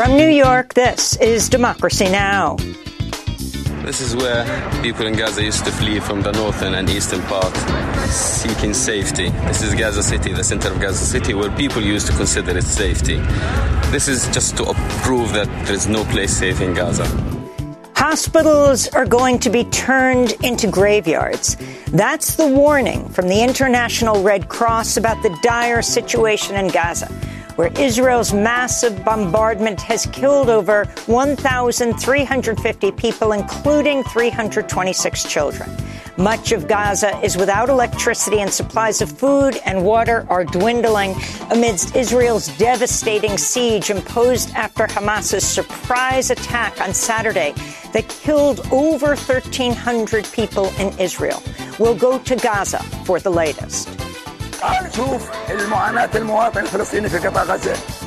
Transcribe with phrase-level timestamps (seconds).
[0.00, 2.56] From New York, this is Democracy Now!
[3.84, 4.46] This is where
[4.80, 7.54] people in Gaza used to flee from the northern and eastern part,
[8.08, 9.28] seeking safety.
[9.28, 12.64] This is Gaza City, the center of Gaza City, where people used to consider it
[12.64, 13.16] safety.
[13.90, 14.72] This is just to
[15.04, 17.04] prove that there is no place safe in Gaza.
[17.94, 21.58] Hospitals are going to be turned into graveyards.
[21.88, 27.12] That's the warning from the International Red Cross about the dire situation in Gaza,
[27.60, 35.70] where Israel's massive bombardment has killed over 1,350 people, including 326 children.
[36.16, 41.14] Much of Gaza is without electricity and supplies of food and water are dwindling
[41.50, 47.52] amidst Israel's devastating siege imposed after Hamas's surprise attack on Saturday
[47.92, 51.42] that killed over 1,300 people in Israel.
[51.78, 54.09] We'll go to Gaza for the latest.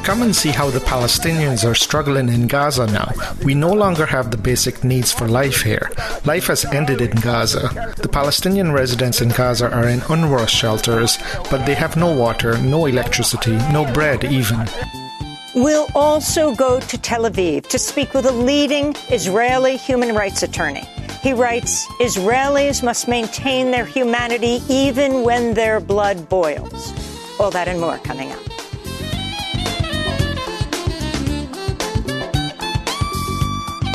[0.04, 3.12] Come and see how the Palestinians are struggling in Gaza now.
[3.44, 5.90] We no longer have the basic needs for life here.
[6.26, 7.94] Life has ended in Gaza.
[7.98, 11.18] The Palestinian residents in Gaza are in UNRWA shelters,
[11.50, 14.68] but they have no water, no electricity, no bread even.
[15.56, 20.84] We'll also go to Tel Aviv to speak with a leading Israeli human rights attorney.
[21.22, 26.92] He writes Israelis must maintain their humanity even when their blood boils.
[27.40, 28.53] All that and more coming up.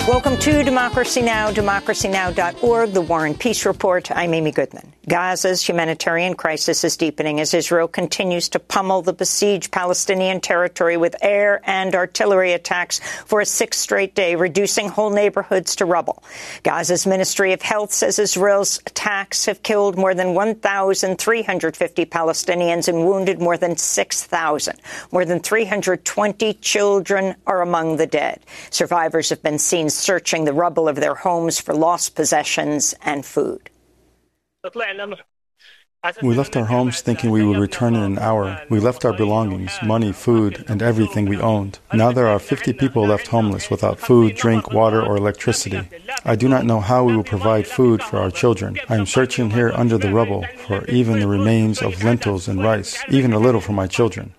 [0.09, 4.11] Welcome to Democracy Now!, democracynow.org, the War and Peace Report.
[4.11, 4.95] I'm Amy Goodman.
[5.07, 11.15] Gaza's humanitarian crisis is deepening as Israel continues to pummel the besieged Palestinian territory with
[11.23, 16.23] air and artillery attacks for a sixth straight day, reducing whole neighborhoods to rubble.
[16.63, 23.41] Gaza's Ministry of Health says Israel's attacks have killed more than 1,350 Palestinians and wounded
[23.41, 24.81] more than 6,000.
[25.13, 28.41] More than 320 children are among the dead.
[28.71, 33.71] Survivors have been seen searching the rubble of their homes for lost possessions and food.
[36.23, 38.63] We left our homes thinking we would return in an hour.
[38.71, 41.81] We left our belongings, money, food, and everything we owned.
[41.93, 45.81] Now there are 50 people left homeless without food, drink, water, or electricity.
[46.25, 48.79] I do not know how we will provide food for our children.
[48.89, 53.03] I am searching here under the rubble for even the remains of lentils and rice,
[53.09, 54.35] even a little for my children.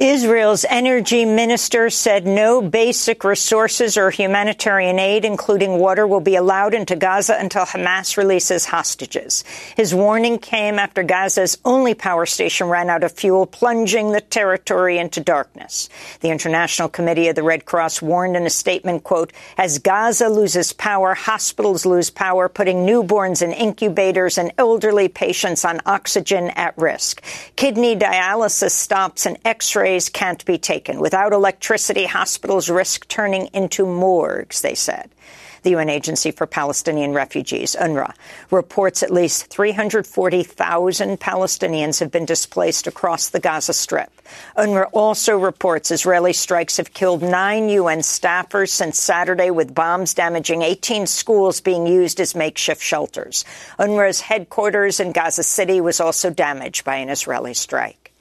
[0.00, 6.72] Israel's energy minister said no basic resources or humanitarian aid, including water, will be allowed
[6.72, 9.44] into Gaza until Hamas releases hostages.
[9.76, 14.96] His warning came after Gaza's only power station ran out of fuel, plunging the territory
[14.96, 15.90] into darkness.
[16.20, 20.72] The International Committee of the Red Cross warned in a statement, quote, as Gaza loses
[20.72, 27.22] power, hospitals lose power, putting newborns in incubators and elderly patients on oxygen at risk.
[27.56, 31.00] Kidney dialysis stops and x-ray can't be taken.
[31.00, 35.10] Without electricity, hospitals risk turning into morgues, they said.
[35.62, 38.14] The UN Agency for Palestinian Refugees, UNRWA,
[38.50, 44.10] reports at least 340,000 Palestinians have been displaced across the Gaza Strip.
[44.56, 50.62] UNRWA also reports Israeli strikes have killed nine UN staffers since Saturday, with bombs damaging
[50.62, 53.44] 18 schools being used as makeshift shelters.
[53.78, 58.12] UNRWA's headquarters in Gaza City was also damaged by an Israeli strike.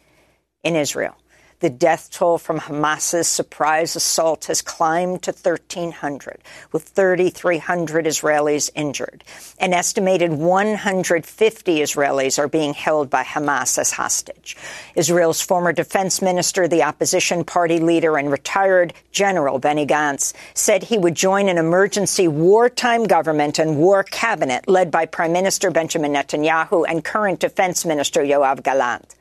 [0.62, 1.16] In Israel,
[1.60, 6.40] the death toll from Hamas's surprise assault has climbed to 1,300,
[6.72, 9.24] with 3,300 Israelis injured.
[9.60, 14.56] An estimated 150 Israelis are being held by Hamas as hostage.
[14.96, 20.98] Israel's former defense minister, the opposition party leader, and retired General Benny Gantz said he
[20.98, 26.86] would join an emergency wartime government and war cabinet led by Prime Minister Benjamin Netanyahu
[26.88, 29.16] and current Defense Minister Yoav Gallant.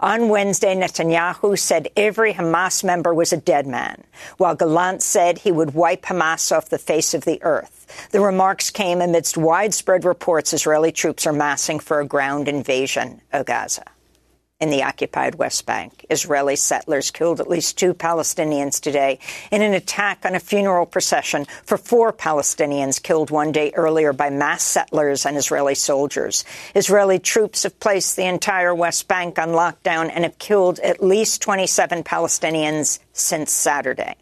[0.00, 4.04] On Wednesday, Netanyahu said every Hamas member was a dead man,
[4.36, 8.08] while Gallant said he would wipe Hamas off the face of the earth.
[8.12, 13.46] The remarks came amidst widespread reports Israeli troops are massing for a ground invasion of
[13.46, 13.84] Gaza
[14.60, 16.04] in the occupied West Bank.
[16.10, 19.20] Israeli settlers killed at least two Palestinians today
[19.52, 24.30] in an attack on a funeral procession for four Palestinians killed one day earlier by
[24.30, 26.44] mass settlers and Israeli soldiers.
[26.74, 31.40] Israeli troops have placed the entire West Bank on lockdown and have killed at least
[31.40, 34.16] 27 Palestinians since Saturday.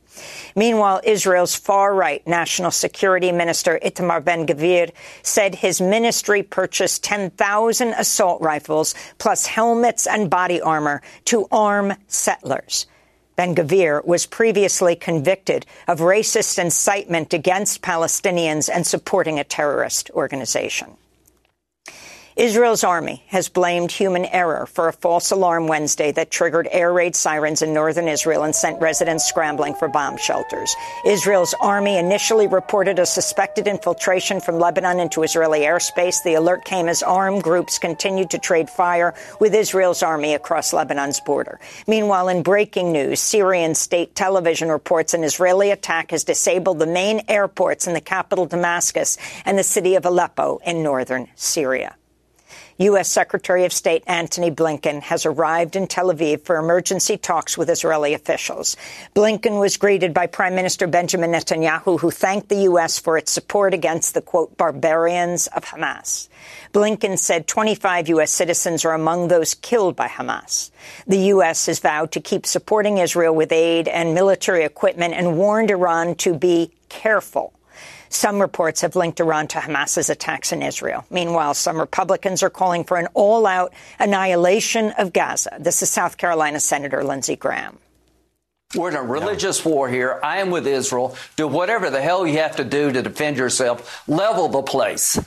[0.55, 4.93] Meanwhile, Israel's far-right National Security Minister Itamar Ben-Gvir
[5.23, 12.87] said his ministry purchased 10,000 assault rifles plus helmets and body armor to arm settlers.
[13.37, 20.97] Ben-Gvir was previously convicted of racist incitement against Palestinians and supporting a terrorist organization.
[22.37, 27.17] Israel's army has blamed human error for a false alarm Wednesday that triggered air raid
[27.17, 30.77] sirens in northern Israel and sent residents scrambling for bomb shelters.
[31.07, 36.23] Israel's army initially reported a suspected infiltration from Lebanon into Israeli airspace.
[36.23, 41.21] The alert came as armed groups continued to trade fire with Israel's army across Lebanon's
[41.21, 41.59] border.
[41.87, 47.23] Meanwhile, in breaking news, Syrian state television reports an Israeli attack has disabled the main
[47.29, 49.17] airports in the capital Damascus
[49.47, 51.97] and the city of Aleppo in northern Syria.
[52.79, 53.09] U.S.
[53.09, 58.13] Secretary of State Antony Blinken has arrived in Tel Aviv for emergency talks with Israeli
[58.13, 58.77] officials.
[59.15, 62.99] Blinken was greeted by Prime Minister Benjamin Netanyahu, who thanked the U.S.
[62.99, 66.29] for its support against the, quote, barbarians of Hamas.
[66.75, 68.31] Blinken said 25 U.S.
[68.31, 70.71] citizens are among those killed by Hamas.
[71.07, 71.65] The U.S.
[71.65, 76.35] has vowed to keep supporting Israel with aid and military equipment and warned Iran to
[76.35, 77.55] be careful
[78.09, 81.05] some reports have linked Iran to Hamas's attacks in Israel.
[81.11, 85.57] Meanwhile, some Republicans are calling for an all-out annihilation of Gaza.
[85.59, 87.79] This is South Carolina Senator Lindsey Graham.
[88.75, 90.19] We're in a religious war here.
[90.23, 91.17] I am with Israel.
[91.37, 94.07] Do whatever the hell you have to do to defend yourself.
[94.09, 95.19] Level the place.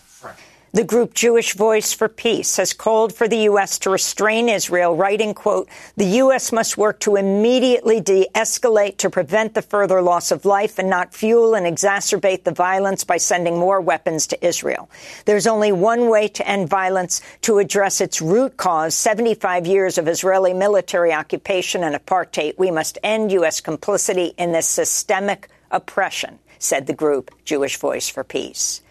[0.72, 3.80] The group Jewish Voice for Peace has called for the U.S.
[3.80, 5.68] to restrain Israel, writing, quote,
[5.98, 6.52] the U.S.
[6.52, 11.56] must work to immediately de-escalate to prevent the further loss of life and not fuel
[11.56, 14.92] and exacerbate the violence by sending more weapons to Israel.
[15.26, 20.08] There's only one way to end violence to address its root cause, 75 years of
[20.08, 22.60] Israeli military occupation and apartheid.
[22.60, 23.60] We must end U.S.
[23.60, 28.84] complicity in this systemic oppression, said the group Jewish Voice for Peace.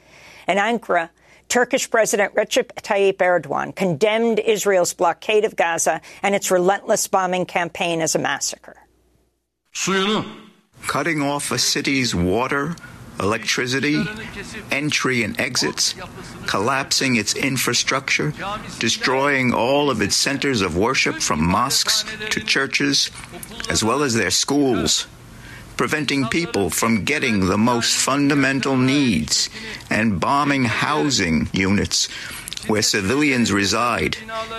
[0.48, 1.10] In Ankara,
[1.48, 8.00] Turkish President Recep Tayyip Erdogan condemned Israel's blockade of Gaza and its relentless bombing campaign
[8.02, 8.76] as a massacre.
[10.86, 12.76] Cutting off a city's water,
[13.18, 14.04] electricity,
[14.70, 15.94] entry and exits,
[16.46, 18.32] collapsing its infrastructure,
[18.78, 23.10] destroying all of its centers of worship from mosques to churches,
[23.70, 25.06] as well as their schools
[25.78, 29.48] preventing people from getting the most fundamental needs,
[29.88, 32.08] and bombing housing units
[32.66, 34.16] where civilians reside.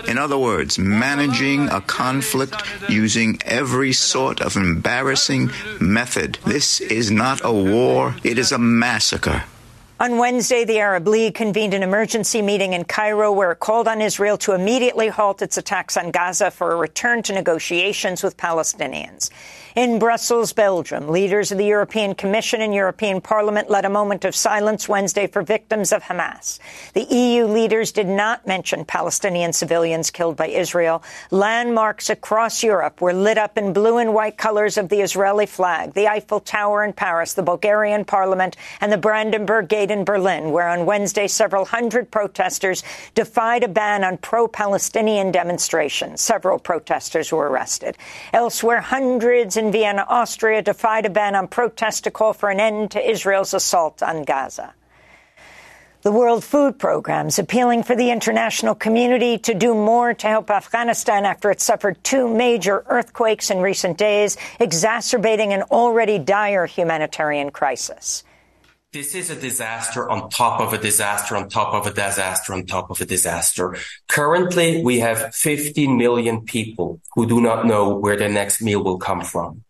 [0.07, 2.56] In other words, managing a conflict
[2.89, 6.39] using every sort of embarrassing method.
[6.45, 9.44] This is not a war, it is a massacre.
[10.00, 14.00] On Wednesday, the Arab League convened an emergency meeting in Cairo where it called on
[14.01, 19.30] Israel to immediately halt its attacks on Gaza for a return to negotiations with Palestinians.
[19.75, 24.36] In Brussels, Belgium, leaders of the European Commission and European Parliament led a moment of
[24.36, 26.57] silence Wednesday for victims of Hamas.
[26.94, 31.04] The EU leaders did not mention Palestinian civilians killed by Israel.
[31.30, 35.94] Landmarks across Europe were lit up in blue and white colors of the Israeli flag,
[35.94, 40.68] the Eiffel Tower in Paris, the Bulgarian Parliament, and the Brandenburg Gate in Berlin, where
[40.68, 42.83] on Wednesday several hundred protesters
[43.13, 46.21] defied a ban on pro-Palestinian demonstrations.
[46.21, 47.95] Several protesters were arrested.
[48.33, 52.92] Elsewhere, hundreds in Vienna, Austria, defied a ban on protests to call for an end
[52.92, 54.74] to Israel's assault on Gaza.
[56.02, 60.50] The World Food Programme is appealing for the international community to do more to help
[60.50, 67.52] Afghanistan after it suffered two major earthquakes in recent days, exacerbating an already dire humanitarian
[67.52, 68.24] crisis.
[68.92, 72.66] This is a disaster on top of a disaster on top of a disaster on
[72.66, 73.78] top of a disaster.
[74.08, 78.98] Currently, we have 15 million people who do not know where their next meal will
[78.98, 79.64] come from.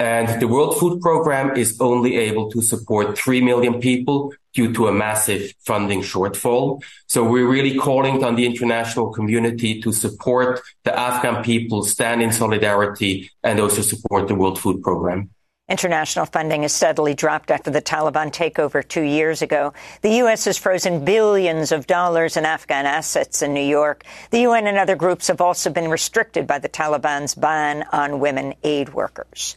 [0.00, 4.88] And the World Food Programme is only able to support 3 million people due to
[4.88, 6.82] a massive funding shortfall.
[7.06, 12.32] So we're really calling on the international community to support the Afghan people, stand in
[12.32, 15.30] solidarity, and also support the World Food Programme.
[15.66, 19.72] International funding has steadily dropped after the Taliban takeover two years ago.
[20.02, 20.44] The U.S.
[20.44, 24.04] has frozen billions of dollars in Afghan assets in New York.
[24.30, 28.52] The UN and other groups have also been restricted by the Taliban's ban on women
[28.62, 29.56] aid workers.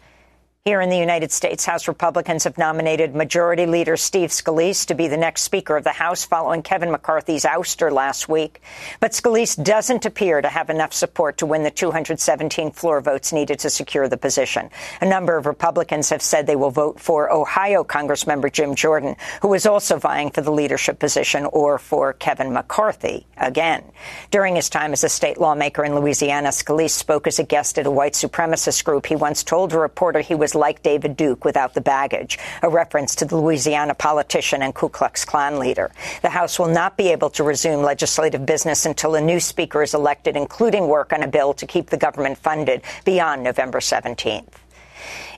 [0.67, 5.07] Here in the United States, House Republicans have nominated Majority Leader Steve Scalise to be
[5.07, 8.61] the next Speaker of the House following Kevin McCarthy's ouster last week.
[8.99, 13.59] But Scalise doesn't appear to have enough support to win the 217 floor votes needed
[13.59, 14.69] to secure the position.
[14.99, 19.53] A number of Republicans have said they will vote for Ohio Congressmember Jim Jordan, who
[19.53, 23.85] is also vying for the leadership position, or for Kevin McCarthy again.
[24.31, 27.85] During his time as a state lawmaker in Louisiana, Scalise spoke as a guest at
[27.85, 29.05] a white supremacist group.
[29.05, 33.15] He once told a reporter he was like David Duke without the baggage, a reference
[33.15, 35.91] to the Louisiana politician and Ku Klux Klan leader.
[36.21, 39.93] The House will not be able to resume legislative business until a new speaker is
[39.93, 44.53] elected, including work on a bill to keep the government funded beyond November 17th.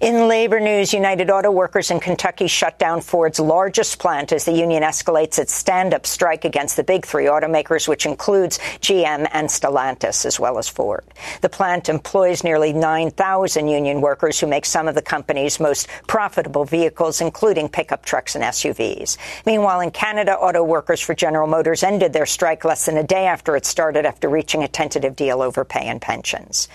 [0.02, 4.54] In labor news, United Auto Workers in Kentucky shut down Ford's largest plant as the
[4.54, 10.26] union escalates its stand-up strike against the big three automakers, which includes GM and Stellantis,
[10.26, 11.04] as well as Ford.
[11.42, 16.64] The plant employs nearly 9,000 union workers who make some of the company's most profitable
[16.64, 19.18] vehicles, including pickup trucks and SUVs.
[19.46, 23.26] Meanwhile, in Canada, auto workers for General Motors ended their strike less than a day
[23.26, 26.70] after it started after reaching a tentative deal over pay and pensions.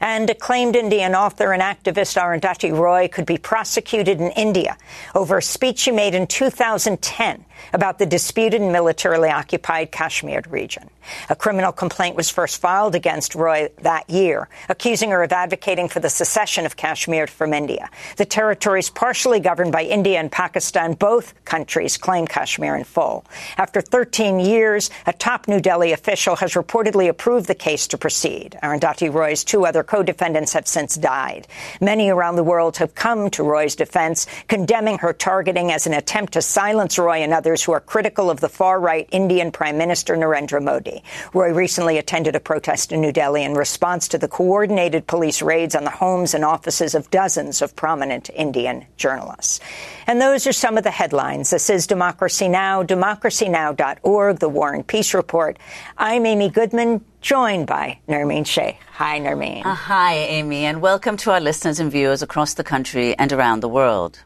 [0.00, 4.76] And acclaimed Indian author and activist Arundhati Roy could be prosecuted in India
[5.14, 10.90] over a speech she made in 2010 about the disputed and militarily occupied Kashmir region.
[11.30, 16.00] A criminal complaint was first filed against Roy that year, accusing her of advocating for
[16.00, 17.88] the secession of Kashmir from India.
[18.16, 20.94] The territory is partially governed by India and Pakistan.
[20.94, 23.24] Both countries claim Kashmir in full.
[23.56, 28.58] After 13 years, a top New Delhi official has reportedly approved the case to proceed.
[28.62, 31.46] Arundhati Roy's two other co-defendants have since died.
[31.80, 36.34] Many around the world have come to Roy's defense, condemning her targeting as an attempt
[36.34, 40.62] to silence Roy and others who are critical of the far-right Indian Prime Minister Narendra
[40.62, 41.02] Modi.
[41.32, 45.74] Roy recently attended a protest in New Delhi in response to the coordinated police raids
[45.74, 49.60] on the homes and offices of dozens of prominent Indian journalists.
[50.06, 51.50] And those are some of the headlines.
[51.50, 55.58] This is Democracy Now!, democracynow.org, the War and Peace Report.
[55.96, 58.78] I'm Amy Goodman, joined by Nermeen Sheikh.
[58.92, 59.64] Hi, Nermeen.
[59.64, 63.60] Uh, hi, Amy, and welcome to our listeners and viewers across the country and around
[63.60, 64.24] the world.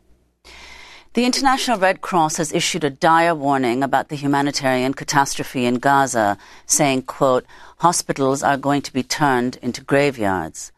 [1.15, 6.39] The International Red Cross has issued a dire warning about the humanitarian catastrophe in Gaza,
[6.65, 7.45] saying, quote,
[7.81, 10.73] hospitals are going to be turned into graveyards.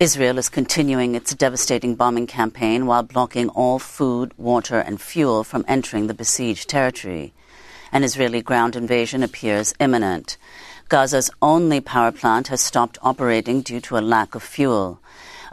[0.00, 5.64] Israel is continuing its devastating bombing campaign while blocking all food, water, and fuel from
[5.68, 7.32] entering the besieged territory.
[7.92, 10.36] An Israeli ground invasion appears imminent.
[10.88, 15.00] Gaza's only power plant has stopped operating due to a lack of fuel.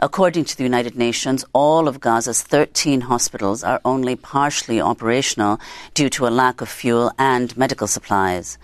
[0.00, 5.60] According to the United Nations, all of Gaza's 13 hospitals are only partially operational
[5.94, 8.58] due to a lack of fuel and medical supplies.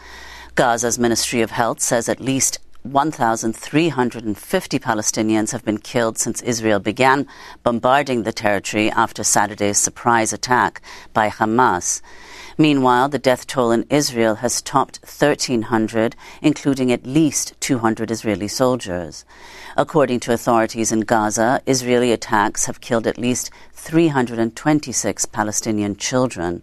[0.55, 7.27] Gaza's Ministry of Health says at least 1,350 Palestinians have been killed since Israel began
[7.63, 10.81] bombarding the territory after Saturday's surprise attack
[11.13, 12.01] by Hamas.
[12.61, 19.25] Meanwhile, the death toll in Israel has topped 1,300, including at least 200 Israeli soldiers.
[19.79, 26.63] According to authorities in Gaza, Israeli attacks have killed at least 326 Palestinian children.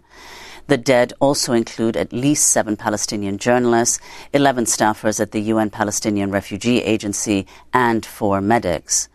[0.68, 4.00] The dead also include at least seven Palestinian journalists,
[4.34, 9.10] 11 staffers at the UN Palestinian Refugee Agency, and four medics.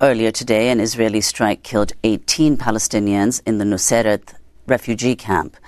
[0.00, 4.32] Earlier today, an Israeli strike killed 18 Palestinians in the Nuseirat
[4.66, 5.58] refugee camp.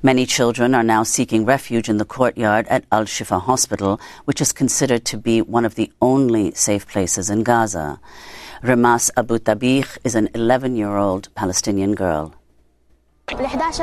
[0.00, 4.52] Many children are now seeking refuge in the courtyard at Al Shifa Hospital, which is
[4.52, 7.98] considered to be one of the only safe places in Gaza.
[8.62, 12.32] Remas Abu Tabich is an 11 year old Palestinian girl.
[13.30, 13.74] I have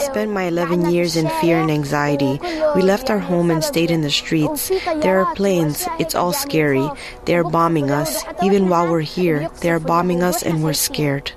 [0.00, 2.38] spent my 11 years in fear and anxiety.
[2.76, 4.68] We left our home and stayed in the streets.
[5.02, 5.84] There are planes.
[5.98, 6.88] It's all scary.
[7.24, 8.24] They are bombing us.
[8.40, 11.32] Even while we're here, they are bombing us and we're scared.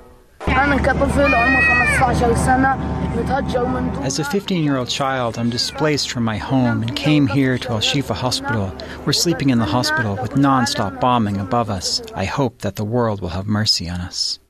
[4.02, 7.70] As a 15 year old child, I'm displaced from my home and came here to
[7.70, 8.74] Al Shifa Hospital.
[9.06, 12.02] We're sleeping in the hospital with non stop bombing above us.
[12.14, 14.40] I hope that the world will have mercy on us.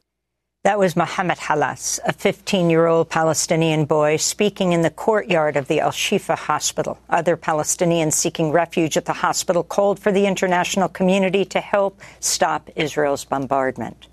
[0.65, 5.67] That was Mohammed Halas, a 15 year old Palestinian boy speaking in the courtyard of
[5.67, 6.99] the Al Shifa hospital.
[7.11, 12.71] Other Palestinians seeking refuge at the hospital called for the international community to help stop
[12.77, 14.07] Israel's bombardment.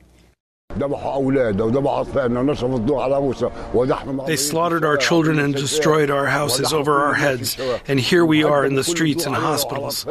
[4.28, 8.64] They slaughtered our children and destroyed our houses over our heads, and here we are
[8.64, 10.06] in the streets and hospitals.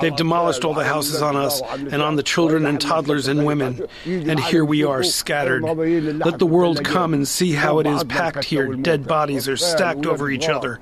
[0.00, 3.84] They've demolished all the houses on us and on the children and toddlers and women,
[4.04, 5.62] and here we are scattered.
[5.62, 8.74] Let the world come and see how it is packed here.
[8.76, 10.78] Dead bodies are stacked over each other,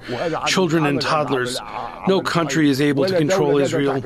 [0.48, 1.58] children and toddlers.
[2.08, 4.00] No country is able to control Israel.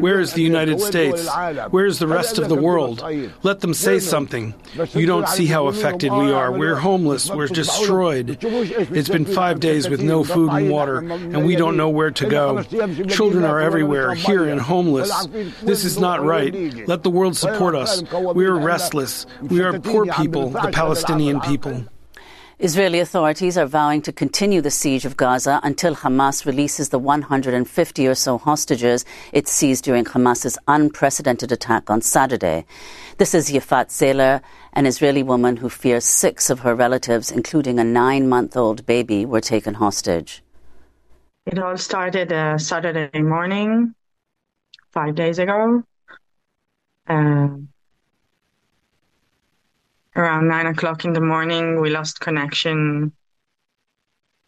[0.00, 1.28] Where is the United States?
[1.70, 3.04] Where is the rest of the world?
[3.44, 4.54] Let them say something.
[4.74, 6.52] You don't see how affected we are.
[6.52, 7.30] We're homeless.
[7.30, 8.38] We're destroyed.
[8.42, 12.28] It's been five days with no food and water, and we don't know where to
[12.28, 12.62] go.
[12.62, 15.26] Children are everywhere, here and homeless.
[15.62, 16.54] This is not right.
[16.86, 18.02] Let the world support us.
[18.34, 19.26] We are restless.
[19.40, 21.84] We are poor people, the Palestinian people.
[22.62, 28.06] Israeli authorities are vowing to continue the siege of Gaza until Hamas releases the 150
[28.06, 32.66] or so hostages it seized during Hamas's unprecedented attack on Saturday.
[33.16, 34.42] This is Yifat Zailer,
[34.74, 39.24] an Israeli woman who fears six of her relatives, including a nine month old baby,
[39.24, 40.42] were taken hostage.
[41.46, 43.94] It all started uh, Saturday morning,
[44.92, 45.82] five days ago.
[47.08, 47.48] Uh,
[50.20, 53.12] around nine o'clock in the morning, we lost connection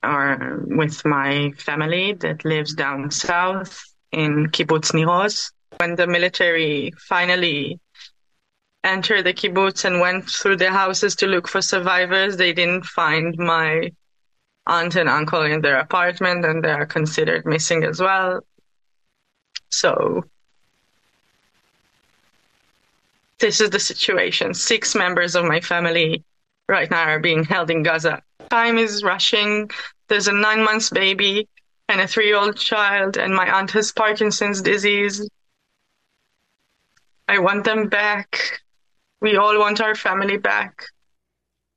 [0.03, 5.53] or with my family that lives down south in Kibbutz Nir Oz.
[5.79, 7.81] When the military finally
[8.85, 13.37] entered the kibbutz and went through the houses to look for survivors, they didn't find
[13.39, 13.91] my
[14.67, 18.41] aunt and uncle in their apartment and they are considered missing as well.
[19.71, 20.25] So
[23.43, 24.55] this is the situation.
[24.55, 26.25] Six members of my family
[26.69, 28.23] right now are being held in Gaza.
[28.49, 29.69] Time is rushing.
[30.09, 31.49] There's a nine months baby
[31.89, 35.29] and a three year old child, and my aunt has Parkinson's disease.
[37.29, 38.61] I want them back.
[39.21, 40.87] We all want our family back.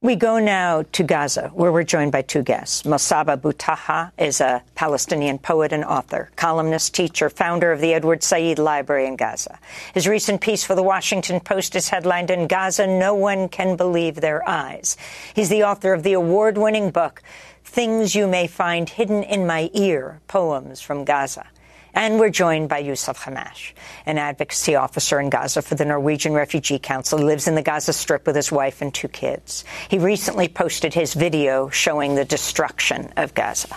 [0.06, 2.84] We go now to Gaza, where we're joined by two guests.
[2.84, 8.60] Masaba Taha is a Palestinian poet and author, columnist, teacher, founder of the Edward Said
[8.60, 9.58] Library in Gaza.
[9.96, 14.18] His recent piece for the Washington Post is headlined In Gaza, No One Can Believe
[14.18, 14.96] Their Eyes.
[15.34, 17.24] He's the author of the award-winning book,
[17.64, 21.48] Things You May Find Hidden in My Ear, Poems from Gaza.
[21.96, 23.72] And we're joined by Yusuf Hammash,
[24.06, 27.20] an advocacy officer in Gaza for the Norwegian Refugee Council.
[27.20, 29.64] He lives in the Gaza Strip with his wife and two kids.
[29.88, 33.74] He recently posted his video showing the destruction of Gaza.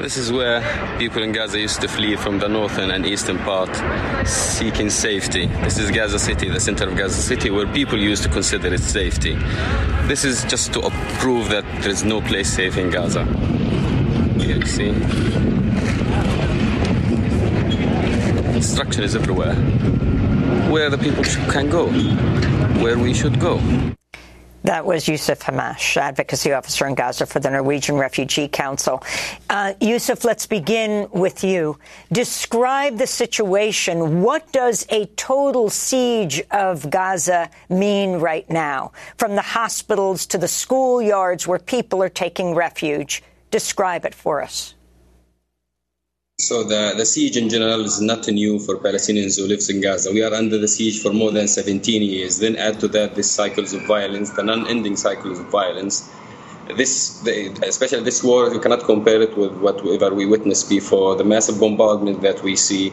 [0.00, 0.62] This is where
[0.98, 3.68] people in Gaza used to flee from the northern and eastern part,
[4.26, 5.46] seeking safety.
[5.46, 8.80] This is Gaza City, the center of Gaza City, where people used to consider it
[8.80, 9.34] safety.
[10.08, 13.26] This is just to prove that there is no place safe in Gaza.
[14.38, 14.92] You see.
[18.52, 19.54] Destruction is everywhere.
[20.70, 21.86] Where the people can go,
[22.82, 23.60] where we should go.
[24.64, 29.02] That was Yusuf Hammash, advocacy officer in Gaza for the Norwegian Refugee Council.
[29.48, 31.78] Uh, Yusuf, let's begin with you.
[32.12, 34.20] Describe the situation.
[34.22, 38.92] What does a total siege of Gaza mean right now?
[39.16, 43.22] From the hospitals to the schoolyards where people are taking refuge.
[43.50, 44.74] Describe it for us.
[46.40, 50.10] So the, the siege in general is not new for Palestinians who live in Gaza.
[50.10, 52.38] We are under the siege for more than 17 years.
[52.38, 56.10] Then add to that the cycles of violence, the non-ending cycles of violence.
[56.74, 61.14] This, the, especially this war, you cannot compare it with whatever we witnessed before.
[61.14, 62.90] The massive bombardment that we see,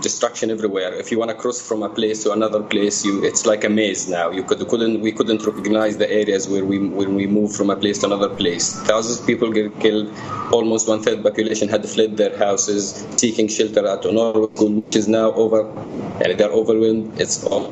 [0.00, 0.92] destruction everywhere.
[0.94, 3.68] If you want to cross from a place to another place, you it's like a
[3.68, 4.30] maze now.
[4.30, 7.76] You could couldn't we couldn't recognize the areas where we when we move from a
[7.76, 8.74] place to another place.
[8.90, 10.12] Thousands of people get killed.
[10.52, 15.32] Almost one third population had fled their houses, seeking shelter at UNRWA, which is now
[15.32, 15.60] over.
[16.22, 17.20] And they're overwhelmed.
[17.20, 17.66] It's all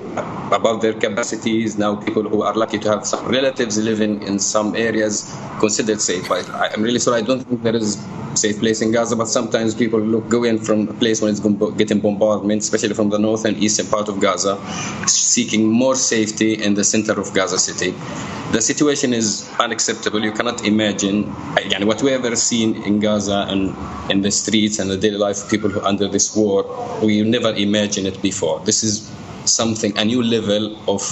[0.52, 1.76] above their capacities.
[1.76, 6.30] Now people who are lucky to have some relatives living in some areas considered safe.
[6.30, 7.18] I'm really sorry.
[7.22, 7.98] I don't think there is
[8.34, 9.16] safe place in Gaza.
[9.16, 11.40] But sometimes people look go in from a place when it's
[11.76, 14.58] getting bombarded bombardment, especially from the north and eastern part of Gaza,
[15.06, 17.94] seeking more safety in the center of Gaza City.
[18.52, 20.24] The situation is unacceptable.
[20.24, 23.74] You cannot imagine again, what we ever seen in Gaza and
[24.10, 26.64] in the streets and the daily life of people who under this war.
[27.02, 28.60] We never imagined it before.
[28.60, 29.10] This is
[29.44, 31.02] something, a new level of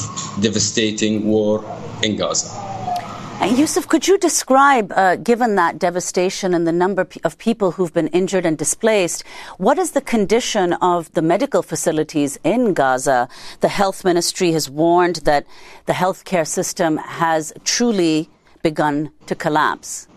[0.41, 1.65] devastating war
[2.03, 2.76] in Gaza.
[3.45, 8.09] Yusuf, could you describe, uh, given that devastation and the number of people who've been
[8.09, 9.25] injured and displaced,
[9.59, 13.29] what is the condition of the medical facilities in Gaza?
[13.61, 15.47] The health ministry has warned that
[15.87, 18.29] the healthcare system has truly
[18.63, 20.09] begun to collapse.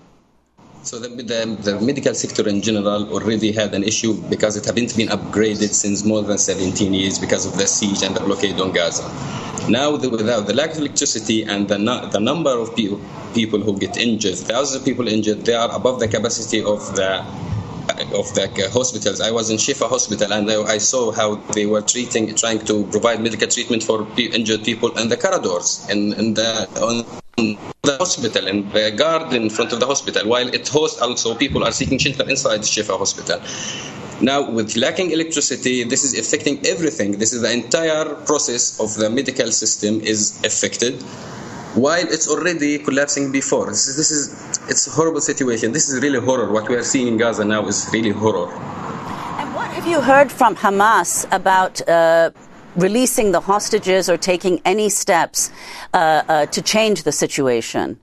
[0.81, 4.95] So the, the, the, medical sector in general already had an issue because it hadn't
[4.95, 8.71] been upgraded since more than 17 years because of the siege and the blockade on
[8.71, 9.03] Gaza.
[9.69, 11.77] Now, the, without the lack of electricity and the,
[12.11, 13.01] the number of people,
[13.35, 17.25] people who get injured, thousands of people injured, they are above the capacity of the
[18.13, 19.19] of the uh, hospitals.
[19.19, 23.19] I was in Shifa Hospital and I saw how they were treating, trying to provide
[23.21, 27.03] medical treatment for injured people in the corridors in, in the on
[27.89, 31.63] the hospital and the guard in front of the hospital, while it hosts also people
[31.63, 33.39] are seeking shelter inside Shifa Hospital.
[34.21, 37.09] Now, with lacking electricity, this is affecting everything.
[37.23, 41.01] This is the entire process of the medical system is affected
[41.75, 43.67] while it's already collapsing before.
[43.67, 44.23] This is, this is
[44.69, 45.71] it's a horrible situation.
[45.71, 46.51] This is really horror.
[46.51, 48.51] What we are seeing in Gaza now is really horror.
[49.39, 52.31] And what have you heard from Hamas about uh,
[52.75, 55.51] releasing the hostages or taking any steps
[55.93, 57.99] uh, uh, to change the situation?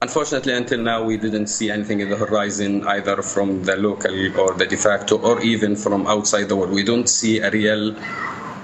[0.00, 4.54] Unfortunately, until now, we didn't see anything in the horizon, either from the local or
[4.54, 6.70] the de facto, or even from outside the world.
[6.70, 7.96] We don't see a real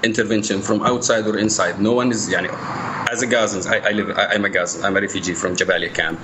[0.01, 1.81] intervention from outside or inside.
[1.81, 2.47] No one is, yani,
[3.11, 5.93] as a Gazan, I, I live, I, am a Gazan, I'm a refugee from Jabalia
[5.93, 6.21] camp.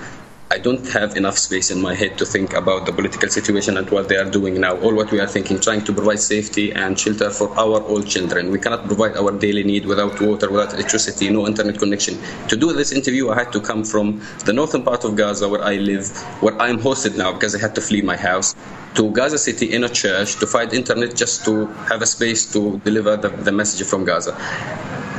[0.51, 3.89] I don't have enough space in my head to think about the political situation and
[3.89, 4.75] what they are doing now.
[4.81, 8.51] All what we are thinking, trying to provide safety and shelter for our old children.
[8.51, 12.19] We cannot provide our daily need without water, without electricity, no internet connection.
[12.49, 15.63] To do this interview, I had to come from the northern part of Gaza where
[15.63, 16.11] I live,
[16.41, 18.53] where I'm hosted now because I had to flee my house,
[18.95, 22.79] to Gaza City in a church to find internet just to have a space to
[22.79, 24.35] deliver the, the message from Gaza.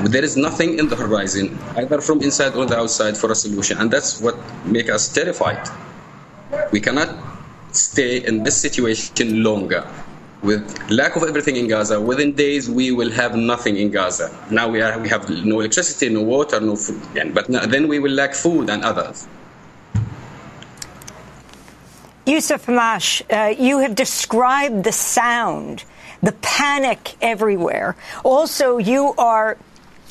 [0.05, 3.79] There is nothing in the horizon, either from inside or the outside, for a solution,
[3.79, 5.69] and that's what makes us terrified.
[6.73, 7.15] We cannot
[7.73, 9.87] stay in this situation longer.
[10.43, 14.37] With lack of everything in Gaza, within days we will have nothing in Gaza.
[14.51, 17.01] Now we are we have no electricity, no water, no food,
[17.33, 19.29] but then we will lack food and others.
[22.25, 25.85] Yusuf Hammash, uh, you have described the sound,
[26.23, 27.97] the panic everywhere.
[28.23, 29.59] Also, you are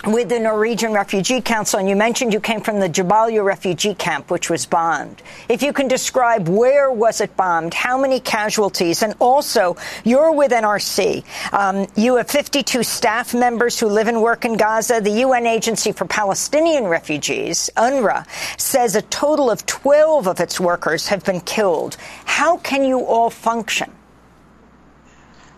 [0.08, 4.32] with the Norwegian Refugee Council, and you mentioned you came from the Jabalia refugee camp,
[4.32, 5.22] which was bombed.
[5.48, 10.52] If you can describe where was it bombed, how many casualties, and also you're with
[10.52, 11.24] NRC.
[11.54, 15.02] Um, you have 52 staff members who live and work in Gaza.
[15.02, 18.26] The UN Agency for Palestinian Refugees, UNRWA,
[18.60, 21.98] says a total of 12 of its workers have been killed.
[22.26, 23.92] How can you all function?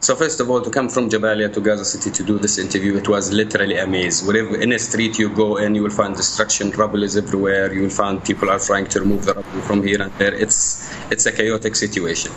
[0.04, 2.98] So first of all, to come from Jabalia to Gaza City to do this interview,
[2.98, 4.22] it was literally a maze.
[4.22, 7.74] Wherever in a street you go in, you will find destruction, rubble is everywhere.
[7.74, 10.34] You will find people are trying to remove the rubble from here and there.
[10.34, 12.34] It's it's a chaotic situation.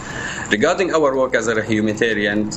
[0.53, 2.51] Regarding our work as a humanitarian,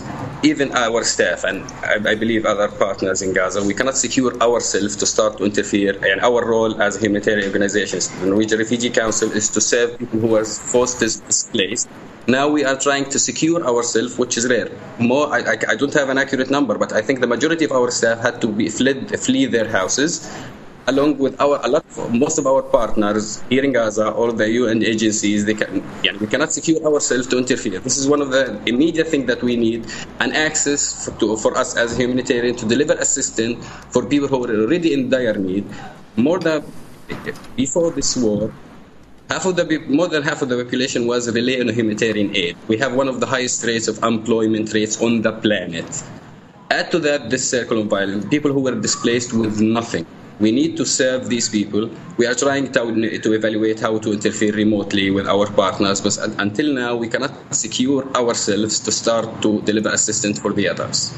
[0.44, 4.96] even our staff and I, I believe other partners in Gaza, we cannot secure ourselves
[4.98, 5.98] to start to interfere.
[6.06, 10.36] And our role as humanitarian organizations, the Norwegian Refugee Council, is to serve people who
[10.36, 11.90] are forced to displaced
[12.28, 14.70] now we are trying to secure ourselves, which is rare.
[15.00, 17.72] More, I, I, I, don't have an accurate number, but I think the majority of
[17.72, 20.30] our staff had to be fled, flee their houses,
[20.88, 24.50] along with our a lot, of, most of our partners here in Gaza, all the
[24.50, 25.46] UN agencies.
[25.46, 27.80] They can, yeah, we cannot secure ourselves to interfere.
[27.80, 29.86] This is one of the immediate things that we need,
[30.20, 34.64] an access for, to, for us as humanitarian to deliver assistance for people who are
[34.64, 35.66] already in dire need.
[36.16, 36.64] More than
[37.56, 38.52] before this war,
[39.30, 42.58] half of the more than half of the population was relying on humanitarian aid.
[42.68, 46.04] We have one of the highest rates of employment rates on the planet.
[46.72, 50.06] Add to that this circle of violence, people who were displaced with nothing.
[50.40, 51.90] We need to serve these people.
[52.18, 56.74] We are trying to, to evaluate how to interfere remotely with our partners, but until
[56.74, 61.14] now, we cannot secure ourselves to start to deliver assistance for the others.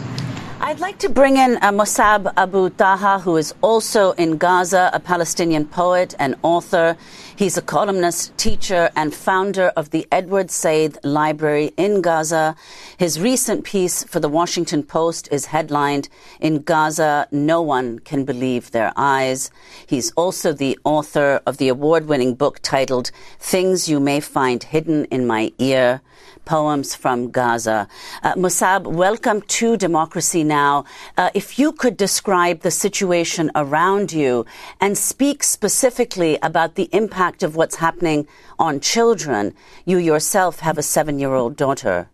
[0.64, 5.00] I'd like to bring in uh, Mosab Abu Toha, who is also in Gaza, a
[5.00, 6.96] Palestinian poet and author.
[7.42, 12.56] He's a columnist, teacher, and founder of the Edward Said Library in Gaza.
[12.98, 16.08] His recent piece for the Washington Post is headlined,
[16.40, 19.50] In Gaza, No One Can Believe Their Eyes.
[19.88, 25.06] He's also the author of the award winning book titled Things You May Find Hidden
[25.06, 26.02] in My Ear
[26.46, 27.88] poems from Gaza.
[28.24, 30.86] Uh, Mosab, welcome to Democracy Now!
[31.18, 34.46] Uh, if you could describe the situation around you
[34.80, 38.28] and speak specifically about the impact of what's happening
[38.60, 39.54] on children.
[39.86, 42.10] You yourself have a seven year old daughter.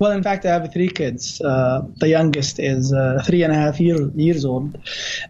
[0.00, 1.42] Well, in fact, I have three kids.
[1.42, 4.78] Uh, the youngest is uh, three and a half year, years old.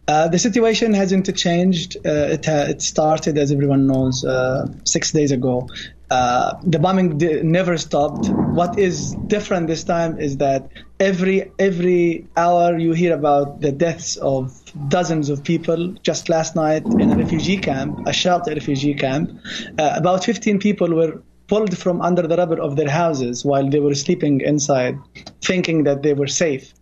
[0.07, 1.97] Uh, the situation hasn't changed.
[1.97, 5.69] Uh, it, ha- it started, as everyone knows, uh, six days ago.
[6.11, 8.33] Uh, the bombing d- never stopped.
[8.53, 10.69] What is different this time is that
[10.99, 15.95] every every hour you hear about the deaths of dozens of people.
[16.03, 19.31] Just last night in a refugee camp, a shelter refugee camp,
[19.79, 23.81] uh, about 15 people were pulled from under the rubble of their houses while they
[23.81, 24.97] were sleeping inside,
[25.43, 26.75] thinking that they were safe.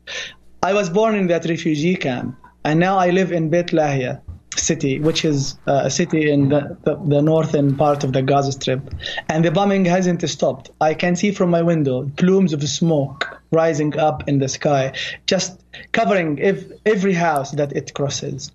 [0.62, 4.22] I was born in that refugee camp, and now I live in Beit Lahia
[4.59, 8.53] city, which is uh, a city in the, the, the, northern part of the Gaza
[8.53, 8.94] Strip.
[9.29, 10.71] And the bombing hasn't stopped.
[10.81, 14.92] I can see from my window plumes of smoke rising up in the sky,
[15.27, 15.61] just
[15.92, 18.53] covering ev- every house that it crosses.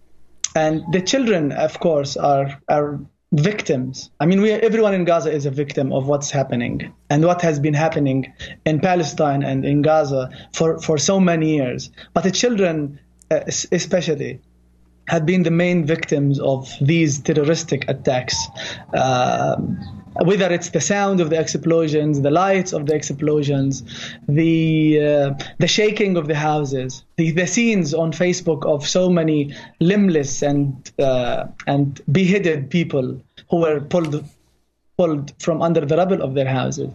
[0.55, 2.99] And the children, of course, are, are
[3.33, 4.11] victims.
[4.19, 7.59] I mean, we, everyone in Gaza is a victim of what's happening and what has
[7.59, 8.31] been happening
[8.65, 11.89] in Palestine and in Gaza for, for so many years.
[12.13, 12.99] But the children,
[13.31, 13.39] uh,
[13.71, 14.41] especially,
[15.07, 18.37] had been the main victims of these terroristic attacks.
[18.93, 19.57] Uh,
[20.21, 23.83] whether it's the sound of the explosions, the lights of the explosions,
[24.27, 29.55] the uh, the shaking of the houses, the, the scenes on Facebook of so many
[29.79, 34.23] limbless and uh, and beheaded people who were pulled
[34.97, 36.91] pulled from under the rubble of their houses.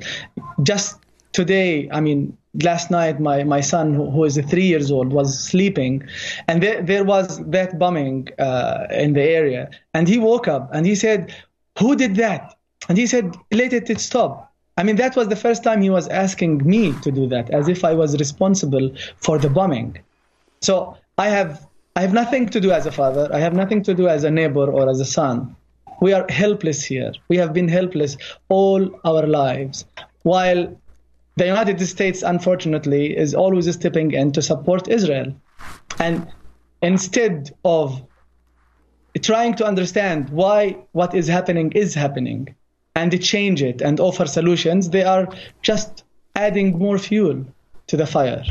[0.63, 1.01] Just
[1.33, 6.07] today, I mean, last night, my, my son, who, is three years old, was sleeping,
[6.47, 9.71] and there, there was that bombing uh, in the area.
[9.95, 11.35] And he woke up and he said,
[11.79, 12.57] Who did that?
[12.89, 14.53] And he said, Let it stop.
[14.77, 17.69] I mean, that was the first time he was asking me to do that, as
[17.69, 19.99] if I was responsible for the bombing.
[20.61, 23.29] So I have I have nothing to do as a father.
[23.33, 25.57] I have nothing to do as a neighbor or as a son.
[26.01, 27.13] We are helpless here.
[27.29, 28.17] We have been helpless
[28.49, 29.85] all our lives.
[30.23, 30.81] While
[31.39, 35.33] the United States, unfortunately, is always stepping in to support Israel.
[35.99, 36.27] And
[36.83, 38.03] instead of
[39.23, 42.55] trying to understand why what is happening is happening
[42.95, 45.29] and change it and offer solutions, they are
[45.63, 47.45] just adding more fuel
[47.87, 48.43] to the fire.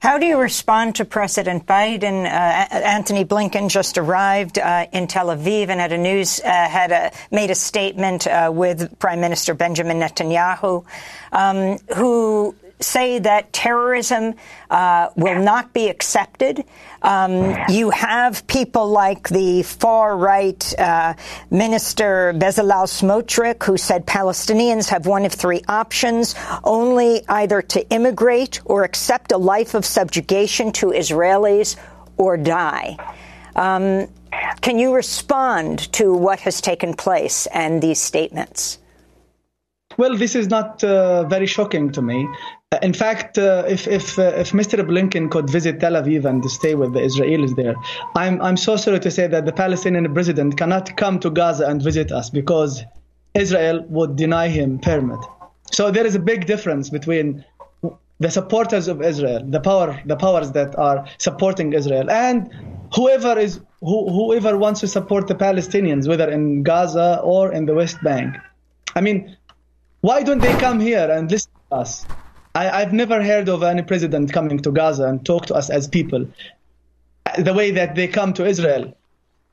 [0.00, 2.24] How do you respond to President Biden?
[2.24, 6.92] Uh, Antony Blinken just arrived uh, in Tel Aviv and had a news uh, had
[6.92, 10.84] a, made a statement uh, with Prime Minister Benjamin Netanyahu,
[11.32, 14.34] um, who say that terrorism
[14.70, 16.64] uh, will not be accepted.
[17.02, 21.14] Um, you have people like the far right uh,
[21.50, 28.60] minister Bezalel Smotrich, who said Palestinians have one of three options only either to immigrate
[28.64, 31.76] or accept a life of subjugation to Israelis
[32.16, 32.96] or die.
[33.54, 34.08] Um,
[34.60, 38.78] can you respond to what has taken place and these statements?
[39.96, 42.28] Well, this is not uh, very shocking to me.
[42.70, 44.86] Uh, in fact, uh, if if uh, if Mr.
[44.86, 47.74] Blinken could visit Tel Aviv and stay with the Israelis there,
[48.14, 51.82] I'm I'm so sorry to say that the Palestinian president cannot come to Gaza and
[51.82, 52.84] visit us because
[53.32, 55.18] Israel would deny him permit.
[55.72, 57.42] So there is a big difference between
[58.20, 62.50] the supporters of Israel, the power the powers that are supporting Israel, and
[62.94, 67.74] whoever is who, whoever wants to support the Palestinians, whether in Gaza or in the
[67.74, 68.36] West Bank.
[68.94, 69.38] I mean,
[70.02, 72.04] why don't they come here and listen to us?
[72.66, 75.86] I, have never heard of any president coming to Gaza and talk to us as
[75.86, 76.26] people
[77.38, 78.96] the way that they come to Israel.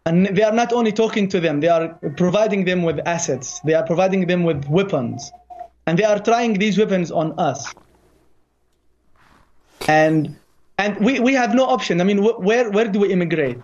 [0.05, 3.73] And they are not only talking to them, they are providing them with assets, they
[3.73, 5.31] are providing them with weapons.
[5.87, 7.73] And they are trying these weapons on us.
[9.87, 10.35] And
[10.77, 12.01] and we, we have no option.
[12.01, 13.59] I mean, where where do we immigrate?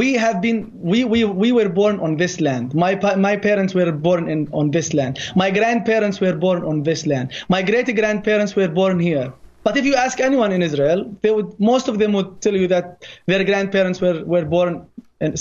[0.00, 0.58] We have been
[0.92, 2.74] we, we we were born on this land.
[2.84, 2.92] My
[3.28, 5.18] my parents were born in on this land.
[5.42, 7.32] My grandparents were born on this land.
[7.48, 9.32] My great grandparents were born here.
[9.64, 12.68] But if you ask anyone in israel they would most of them would tell you
[12.74, 12.84] that
[13.30, 14.72] their grandparents were were born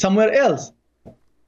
[0.06, 0.72] somewhere else.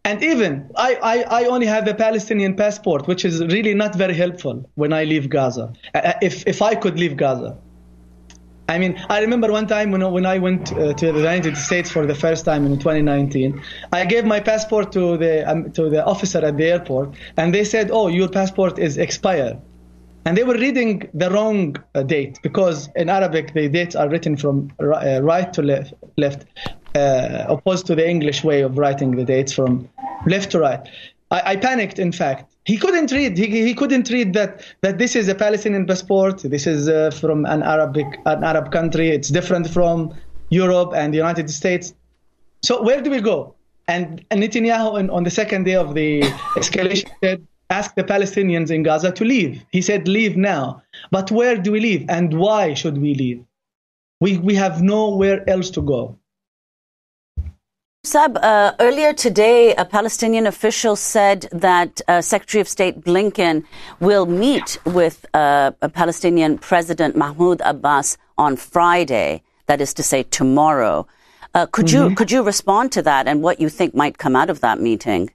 [0.10, 4.16] And even I, I, I only have a Palestinian passport, which is really not very
[4.24, 5.66] helpful when I leave Gaza.
[6.30, 7.52] If, if I could leave Gaza.
[8.70, 11.90] I mean, I remember one time when, when I went uh, to the United States
[11.90, 13.60] for the first time in 2019,
[13.92, 17.64] I gave my passport to the um, to the officer at the airport, and they
[17.64, 19.58] said, "Oh, your passport is expired."
[20.26, 24.38] And they were reading the wrong uh, date because in Arabic the dates are written
[24.38, 25.62] from uh, right to
[26.18, 26.46] left,
[26.94, 29.90] uh, opposed to the English way of writing the dates from
[30.28, 30.88] left to right.
[31.32, 33.38] I, I panicked, in fact, he couldn't read.
[33.38, 36.42] He, he couldn't read that that this is a Palestinian passport.
[36.44, 39.10] This is uh, from an Arabic an Arab country.
[39.10, 40.14] It's different from
[40.50, 41.94] Europe and the United States.
[42.62, 43.56] So where do we go?
[43.88, 46.22] And, and Netanyahu on, on the second day of the
[46.56, 49.64] escalation said, ask the Palestinians in Gaza to leave.
[49.72, 50.84] He said, leave now.
[51.10, 52.06] But where do we leave?
[52.08, 53.44] And why should we leave?
[54.20, 56.19] We, we have nowhere else to go.
[58.10, 63.64] Sab, uh, earlier today, a Palestinian official said that uh, Secretary of State Blinken
[64.00, 69.44] will meet with uh, Palestinian President Mahmoud Abbas on Friday.
[69.68, 71.06] That is to say, tomorrow.
[71.54, 72.10] Uh, could mm-hmm.
[72.10, 74.80] you could you respond to that and what you think might come out of that
[74.80, 75.30] meeting?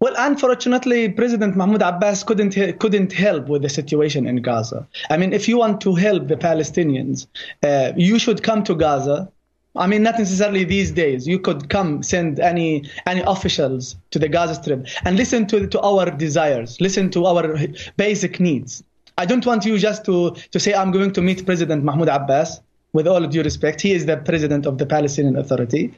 [0.00, 4.88] Well, unfortunately, President Mahmoud Abbas couldn't couldn't help with the situation in Gaza.
[5.08, 7.28] I mean, if you want to help the Palestinians,
[7.62, 9.30] uh, you should come to Gaza
[9.76, 11.28] I mean, not necessarily these days.
[11.28, 15.80] You could come send any any officials to the Gaza Strip and listen to to
[15.80, 17.56] our desires, listen to our
[17.96, 18.82] basic needs.
[19.16, 22.60] I don't want you just to to say I'm going to meet President Mahmoud Abbas.
[22.92, 25.94] With all due respect, he is the president of the Palestinian Authority.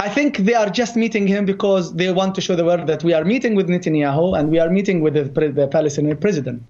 [0.00, 3.04] I think they are just meeting him because they want to show the world that
[3.04, 6.62] we are meeting with Netanyahu and we are meeting with the, the Palestinian president.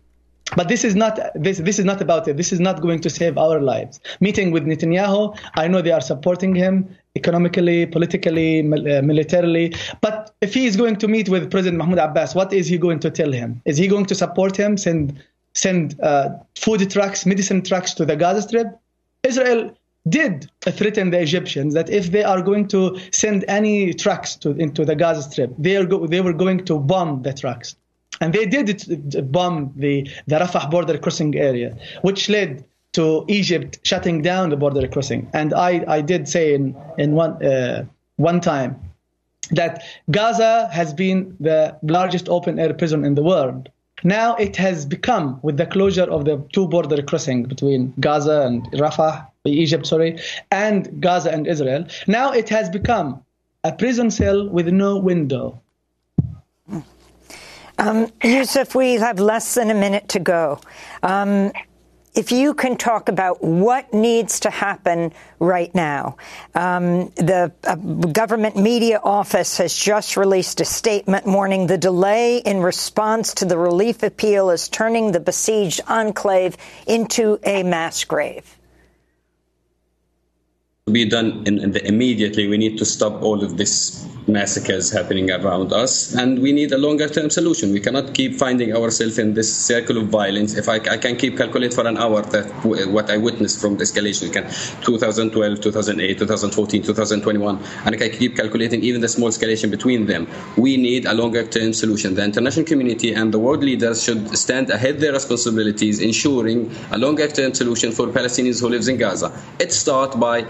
[0.56, 2.37] But this is not this this is not about it.
[2.37, 4.00] This is not going to save our lives.
[4.20, 9.74] Meeting with Netanyahu, I know they are supporting him economically, politically, uh, militarily.
[10.00, 13.00] But if he is going to meet with President Mahmoud Abbas, what is he going
[13.00, 13.61] to tell him?
[13.64, 14.76] Is he going to support him?
[14.76, 15.22] Send
[15.54, 18.68] send uh, food trucks, medicine trucks to the Gaza Strip?
[19.24, 19.76] Israel
[20.08, 24.84] did threaten the Egyptians that if they are going to send any trucks to, into
[24.84, 27.76] the Gaza Strip, they are go, they were going to bomb the trucks.
[28.20, 28.66] And they did
[29.33, 34.88] bomb the, the Rafah border crossing area, which led to Egypt shutting down the border
[34.88, 35.28] crossing.
[35.33, 37.85] And I, I did say in, in one, uh,
[38.16, 38.81] one time
[39.50, 43.68] that Gaza has been the largest open air prison in the world.
[44.04, 48.64] Now it has become, with the closure of the two border crossing between Gaza and
[48.72, 50.18] Rafah, Egypt, sorry,
[50.50, 53.22] and Gaza and Israel, now it has become
[53.64, 55.61] a prison cell with no window.
[57.78, 60.60] Um, Yusuf, we have less than a minute to go.
[61.02, 61.52] Um,
[62.14, 66.16] if you can talk about what needs to happen right now.
[66.56, 72.60] Um, the uh, government media office has just released a statement warning the delay in
[72.60, 76.56] response to the relief appeal is turning the besieged enclave
[76.88, 78.58] into a mass grave
[80.90, 82.48] be done in, in the immediately.
[82.48, 86.79] We need to stop all of these massacres happening around us, and we need a
[86.79, 87.72] longer term solution.
[87.72, 90.55] We cannot keep finding ourselves in this circle of violence.
[90.55, 92.46] If I, I can keep calculating for an hour that
[92.88, 94.44] what I witnessed from the escalation, can
[94.85, 100.29] 2012, 2008, 2014, 2021, and I can keep calculating even the small escalation between them.
[100.57, 102.14] We need a longer term solution.
[102.14, 107.29] The international community and the world leaders should stand ahead their responsibilities, ensuring a longer
[107.29, 109.33] term solution for Palestinians who live in Gaza.
[109.59, 110.46] It starts by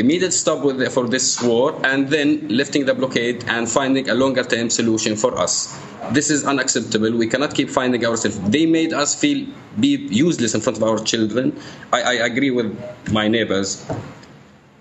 [0.00, 4.42] immediate stop the, for this war and then lifting the blockade and finding a longer
[4.42, 5.78] term solution for us.
[6.10, 7.12] This is unacceptable.
[7.12, 8.40] We cannot keep finding ourselves.
[8.50, 9.46] They made us feel
[9.78, 11.58] be useless in front of our children.
[11.92, 12.70] I, I agree with
[13.12, 13.86] my neighbors,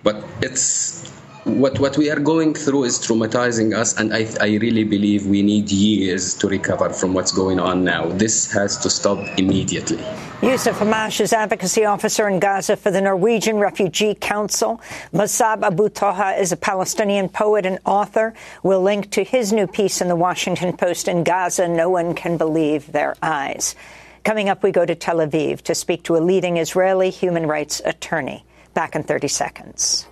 [0.01, 1.07] but it's
[1.43, 5.41] what what we are going through is traumatizing us, and I, I really believe we
[5.41, 8.07] need years to recover from what's going on now.
[8.07, 10.03] This has to stop immediately.
[10.41, 14.79] Yusuf Hammash is advocacy officer in Gaza for the Norwegian Refugee Council.
[15.13, 18.33] Mosab Abu Toha is a Palestinian poet and author.
[18.63, 22.37] We'll link to his new piece in the Washington Post in Gaza, No One Can
[22.37, 23.75] Believe Their Eyes.
[24.23, 27.81] Coming up, we go to Tel Aviv to speak to a leading Israeli human rights
[27.83, 28.45] attorney.
[28.73, 30.07] Back in 30 seconds.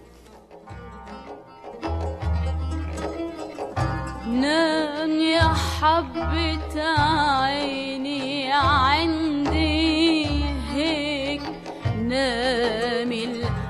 [5.07, 9.56] يا حبة عيني عندي
[12.17, 13.11] نام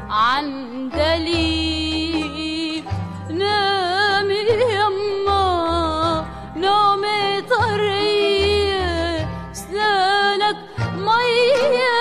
[0.08, 2.86] العندليب
[3.30, 4.30] نام
[4.72, 10.58] يما نومي طرية سنانك
[10.96, 12.00] مية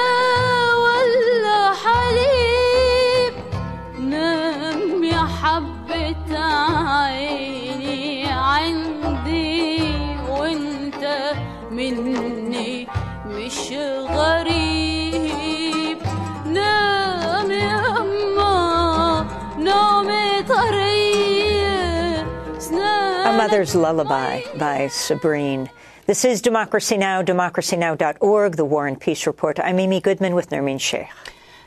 [0.84, 3.34] ولا حليب.
[4.00, 6.38] نام يا حبة
[6.94, 9.82] عيني عندي
[10.30, 11.04] وانت
[11.70, 12.88] مني
[13.26, 13.72] مش
[14.18, 14.65] غريب.
[23.46, 25.70] Mother's Lullaby by Sabrine.
[26.06, 29.60] This is Democracy Now!, democracynow.org, the War and Peace Report.
[29.60, 31.06] I'm Amy Goodman with Nermeen Sheikh.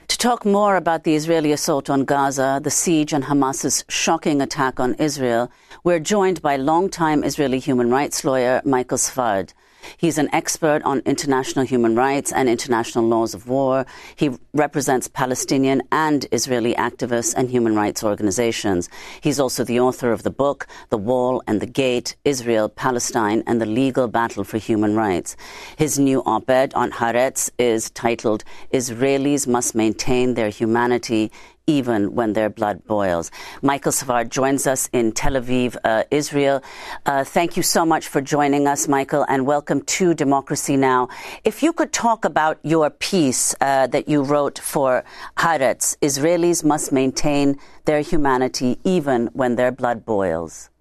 [0.09, 4.77] To talk more about the Israeli assault on Gaza, the siege, and Hamas's shocking attack
[4.81, 5.49] on Israel,
[5.85, 9.53] we're joined by longtime Israeli human rights lawyer Michael Sfard.
[9.97, 13.85] He's an expert on international human rights and international laws of war.
[14.15, 18.89] He represents Palestinian and Israeli activists and human rights organizations.
[19.21, 23.61] He's also the author of the book, The Wall and the Gate Israel, Palestine, and
[23.61, 25.35] the Legal Battle for Human Rights.
[25.77, 31.31] His new op ed on Haaretz is titled Israelis Must Maintain Their Humanity
[31.69, 33.29] even when their blood boils.
[33.61, 36.63] Michael Sfard joins us in Tel Aviv, uh, Israel.
[37.05, 41.09] Uh, thank you so much for joining us, Michael, and welcome to Democracy Now!
[41.43, 45.03] If you could talk about your piece uh, that you wrote for
[45.37, 50.71] Haaretz, Israelis must maintain their humanity even when their blood boils.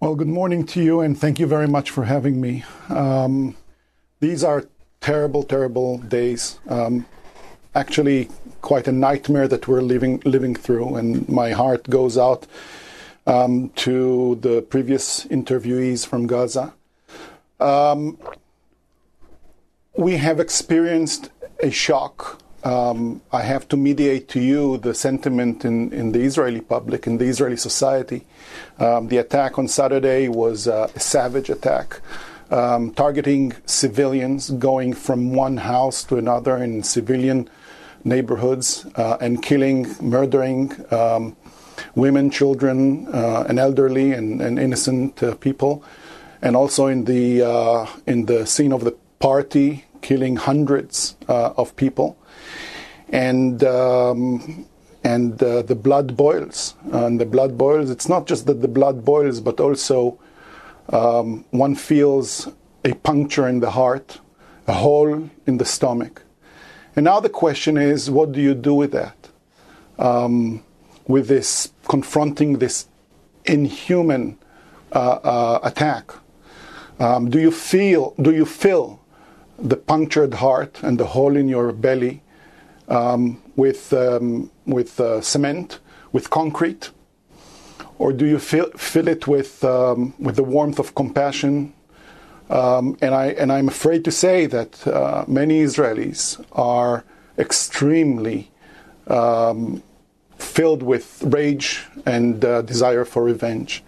[0.00, 2.64] Well, good morning to you, and thank you very much for having me.
[2.90, 3.56] Um,
[4.20, 4.66] these are
[5.00, 6.58] terrible, terrible days.
[6.68, 7.06] Um,
[7.74, 8.28] actually
[8.60, 12.46] quite a nightmare that we're living living through, and my heart goes out
[13.26, 16.72] um, to the previous interviewees from Gaza.
[17.60, 18.18] Um,
[19.96, 22.40] we have experienced a shock.
[22.64, 27.18] Um, I have to mediate to you the sentiment in, in the Israeli public, in
[27.18, 28.24] the Israeli society.
[28.78, 32.00] Um, the attack on Saturday was a savage attack.
[32.50, 37.48] Um, targeting civilians, going from one house to another in civilian
[38.04, 41.36] neighborhoods uh, and killing, murdering um,
[41.94, 45.82] women, children, uh, and elderly and, and innocent uh, people,
[46.42, 47.40] and also in the
[48.06, 52.16] in the scene of the party, killing hundreds of people,
[53.08, 53.64] and.
[53.64, 54.66] Um,
[55.06, 57.90] and uh, the blood boils, and the blood boils.
[57.90, 60.18] It's not just that the blood boils, but also
[60.88, 62.48] um, one feels
[62.84, 64.20] a puncture in the heart,
[64.66, 66.22] a hole in the stomach,
[66.96, 69.16] and now the question is, what do you do with that?
[69.98, 70.62] Um,
[71.06, 72.88] with this confronting this
[73.44, 74.38] inhuman
[74.92, 76.12] uh, uh, attack?
[76.98, 78.14] Um, do you feel?
[78.20, 79.00] Do you feel
[79.58, 82.22] the punctured heart and the hole in your belly
[82.88, 85.80] um, with um, with uh, cement,
[86.12, 86.90] with concrete,
[87.98, 91.72] or do you feel fill it with um, with the warmth of compassion?
[92.50, 97.04] Um, and I and I'm afraid to say that uh, many Israelis are
[97.38, 98.50] extremely
[99.06, 99.82] um,
[100.38, 103.82] filled with rage and uh, desire for revenge.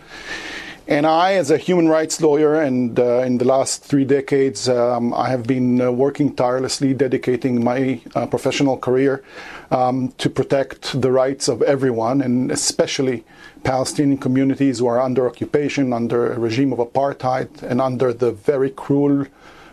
[0.88, 5.12] And I, as a human rights lawyer, and uh, in the last three decades, um,
[5.14, 9.24] I have been uh, working tirelessly, dedicating my uh, professional career
[9.72, 13.24] um, to protect the rights of everyone, and especially
[13.66, 18.70] Palestinian communities who are under occupation, under a regime of apartheid, and under the very
[18.70, 19.26] cruel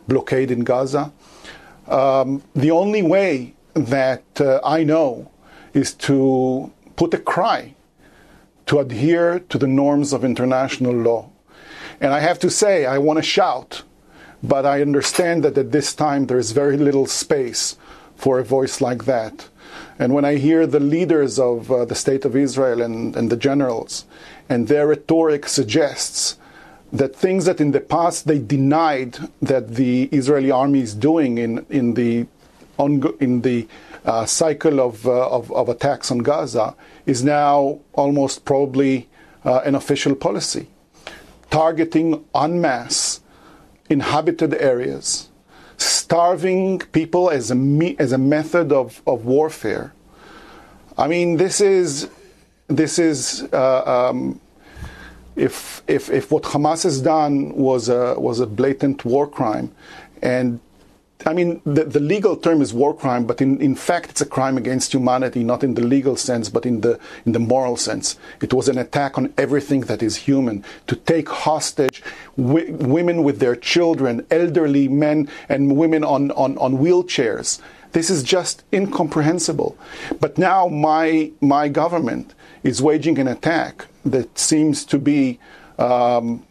[0.07, 1.13] blockade in Gaza.
[1.87, 5.29] Um, the only way that uh, I know
[5.75, 7.75] is to put a cry
[8.65, 11.29] to adhere to the norms of international law.
[12.01, 13.83] And I have to say, I want to shout,
[14.41, 17.77] but I understand that at this time there is very little space
[18.15, 19.49] for a voice like that.
[19.99, 23.37] And when I hear the leaders of uh, the State of Israel and, and the
[23.37, 24.05] generals,
[24.49, 26.37] and their rhetoric suggests
[26.91, 31.65] that things that in the past they denied that the Israeli army is doing in,
[31.69, 32.27] in the,
[33.19, 33.67] in the
[34.05, 36.75] uh, cycle of, uh, of, of, attacks on Gaza
[37.05, 39.07] is now almost probably
[39.45, 40.67] uh, an official policy,
[41.49, 43.21] targeting en masse
[43.89, 45.29] inhabited areas,
[45.77, 49.93] starving people as a, me- as a method of, of warfare.
[50.97, 52.09] I mean, this is,
[52.67, 54.39] this is uh, um,
[55.35, 59.73] if, if, if what Hamas has done was a, was a blatant war crime,
[60.21, 60.59] and
[61.25, 64.25] I mean, the, the, legal term is war crime, but in, in fact, it's a
[64.25, 68.17] crime against humanity, not in the legal sense, but in the, in the moral sense.
[68.41, 70.65] It was an attack on everything that is human.
[70.87, 72.03] To take hostage
[72.35, 77.59] women with their children, elderly men and women on, on, on wheelchairs.
[77.93, 79.77] This is just incomprehensible.
[80.19, 85.39] But now my, my government is waging an attack that seems to be
[85.77, 86.45] um,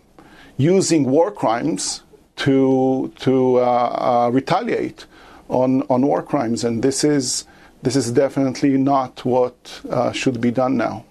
[0.57, 2.03] using war crimes
[2.37, 5.07] to to uh, uh, retaliate
[5.49, 7.47] on on war crimes, and this is
[7.83, 11.05] this is definitely not what uh, should be done now.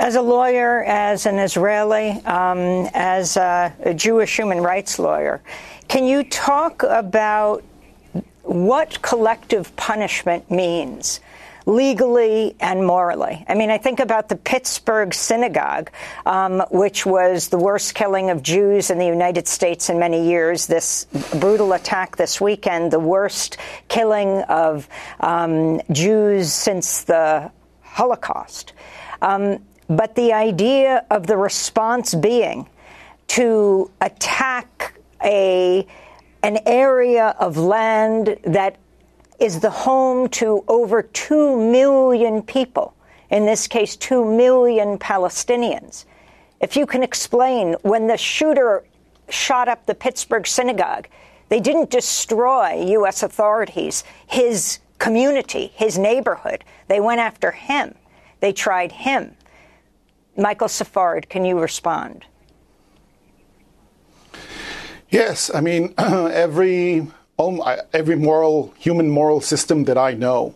[0.00, 5.40] As a lawyer, as an Israeli, um, as a, a Jewish human rights lawyer,
[5.88, 7.62] can you talk about
[8.42, 11.20] what collective punishment means?
[11.66, 13.44] Legally and morally.
[13.48, 15.90] I mean, I think about the Pittsburgh synagogue,
[16.26, 20.66] um, which was the worst killing of Jews in the United States in many years.
[20.66, 21.06] This
[21.38, 23.56] brutal attack this weekend, the worst
[23.88, 24.88] killing of
[25.20, 27.50] um, Jews since the
[27.82, 28.72] Holocaust.
[29.22, 32.68] Um, but the idea of the response being
[33.28, 35.86] to attack a
[36.42, 38.76] an area of land that
[39.38, 42.94] is the home to over 2 million people,
[43.30, 46.04] in this case, 2 million Palestinians.
[46.60, 48.84] If you can explain, when the shooter
[49.28, 51.08] shot up the Pittsburgh synagogue,
[51.48, 53.22] they didn't destroy U.S.
[53.22, 56.64] authorities, his community, his neighborhood.
[56.88, 57.94] They went after him.
[58.40, 59.36] They tried him.
[60.36, 62.24] Michael Sfard, can you respond?
[65.10, 67.06] Yes, I mean, every
[67.38, 70.54] every moral, human moral system that I know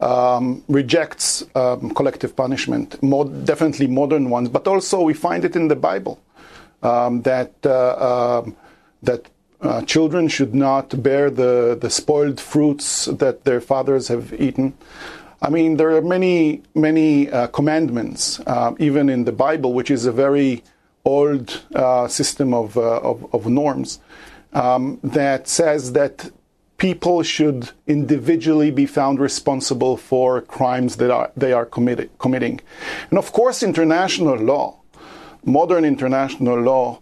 [0.00, 5.68] um, rejects um, collective punishment, more, definitely modern ones, but also we find it in
[5.68, 6.20] the Bible
[6.82, 8.56] um, that uh, um,
[9.02, 9.28] that
[9.60, 14.72] uh, children should not bear the, the spoiled fruits that their fathers have eaten.
[15.42, 20.06] I mean, there are many, many uh, commandments, uh, even in the Bible, which is
[20.06, 20.62] a very
[21.04, 24.00] old uh, system of, uh, of, of norms
[24.52, 26.30] um, that says that
[26.78, 32.58] people should individually be found responsible for crimes that are, they are committed, committing.
[33.10, 34.80] And of course, international law,
[35.44, 37.00] modern international law,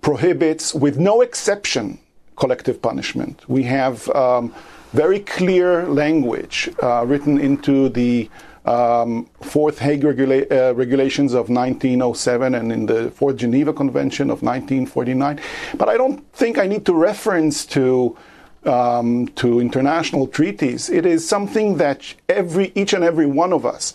[0.00, 1.98] prohibits, with no exception,
[2.36, 3.48] collective punishment.
[3.48, 4.52] We have um,
[4.92, 8.28] very clear language uh, written into the
[8.64, 14.42] um, Fourth Hague regula- uh, Regulations of 1907 and in the Fourth Geneva Convention of
[14.42, 15.40] 1949.
[15.76, 18.16] But I don't think I need to reference to
[18.64, 20.90] um, to international treaties.
[20.90, 23.94] It is something that every each and every one of us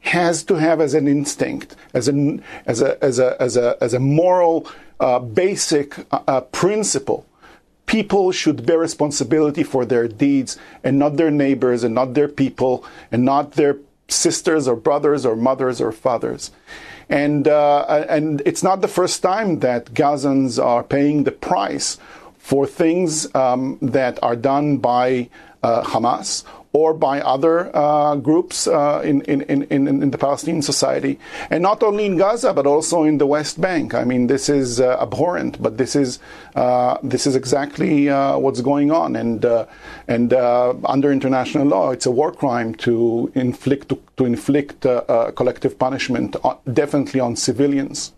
[0.00, 3.94] has to have as an instinct, as a as a as a as a as
[3.94, 4.68] a moral
[5.00, 7.26] uh, basic uh, uh principle
[7.86, 12.84] people should bear responsibility for their deeds and not their neighbors and not their people
[13.12, 13.76] and not their
[14.14, 16.50] sisters or brothers or mothers or fathers.
[17.08, 21.98] And, uh, and it's not the first time that Gazans are paying the price
[22.38, 25.28] for things um, that are done by
[25.62, 26.44] uh, Hamas
[26.74, 31.20] or by other uh, groups uh, in, in, in, in, the Palestinian society.
[31.48, 33.94] And not only in Gaza, but also in the West Bank.
[33.94, 36.18] I mean, this is uh, abhorrent, but this is,
[36.56, 39.14] uh, this is exactly uh, what's going on.
[39.14, 39.66] And, uh,
[40.08, 44.80] and under international law, it's a war crime to inflict, to, to inflict
[45.36, 46.34] collective punishment,
[46.72, 48.12] definitely on civilians.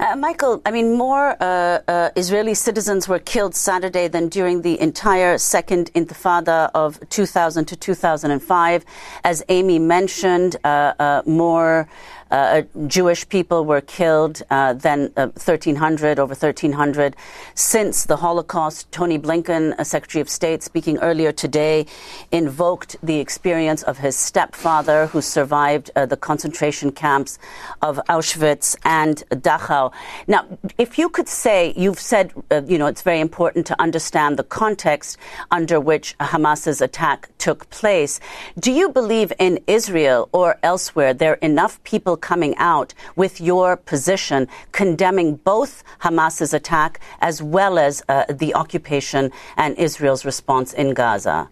[0.00, 4.80] Uh, Michael, I mean, more uh, uh, Israeli citizens were killed Saturday than during the
[4.80, 8.84] entire second intifada of 2000 to 2005.
[9.24, 11.88] As Amy mentioned, uh, uh, more
[12.30, 17.16] uh, Jewish people were killed uh, 1,300, uh, over 1,300
[17.54, 18.90] since the Holocaust.
[18.92, 21.86] Tony Blinken, a Secretary of State, speaking earlier today,
[22.32, 27.38] invoked the experience of his stepfather who survived uh, the concentration camps
[27.82, 29.92] of Auschwitz and Dachau.
[30.26, 34.38] Now, if you could say, you've said, uh, you know, it's very important to understand
[34.38, 35.18] the context
[35.50, 38.20] under which Hamas's attack took place.
[38.58, 43.76] Do you believe in Israel or elsewhere there are enough people coming out with your
[43.76, 50.94] position condemning both Hamas's attack as well as uh, the occupation and Israel's response in
[50.94, 51.48] Gaza?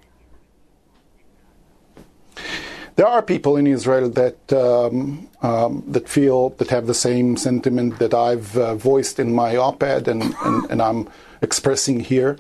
[2.97, 7.99] There are people in Israel that um, um, that feel that have the same sentiment
[7.99, 11.09] that I've uh, voiced in my op-ed and, and, and, I'm
[11.43, 12.39] expressing here.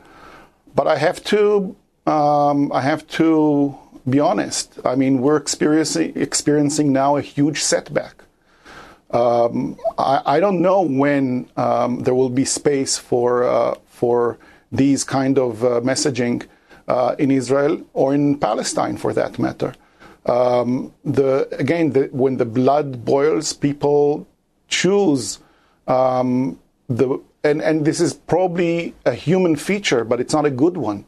[0.74, 1.76] But I have to
[2.07, 3.76] um, I have to
[4.09, 4.78] be honest.
[4.84, 8.22] I mean, we're experiencing experiencing now a huge setback.
[9.11, 14.38] Um, I, I, don't know when um, there will be space for uh, for
[14.72, 16.44] these kind of uh, messaging
[16.88, 19.74] uh, in Israel or in Palestine, for that matter.
[20.26, 24.26] Um, the again, the, when the blood boils, people
[24.68, 25.38] choose
[25.86, 30.76] um, the and and this is probably a human feature, but it's not a good
[30.76, 31.04] one.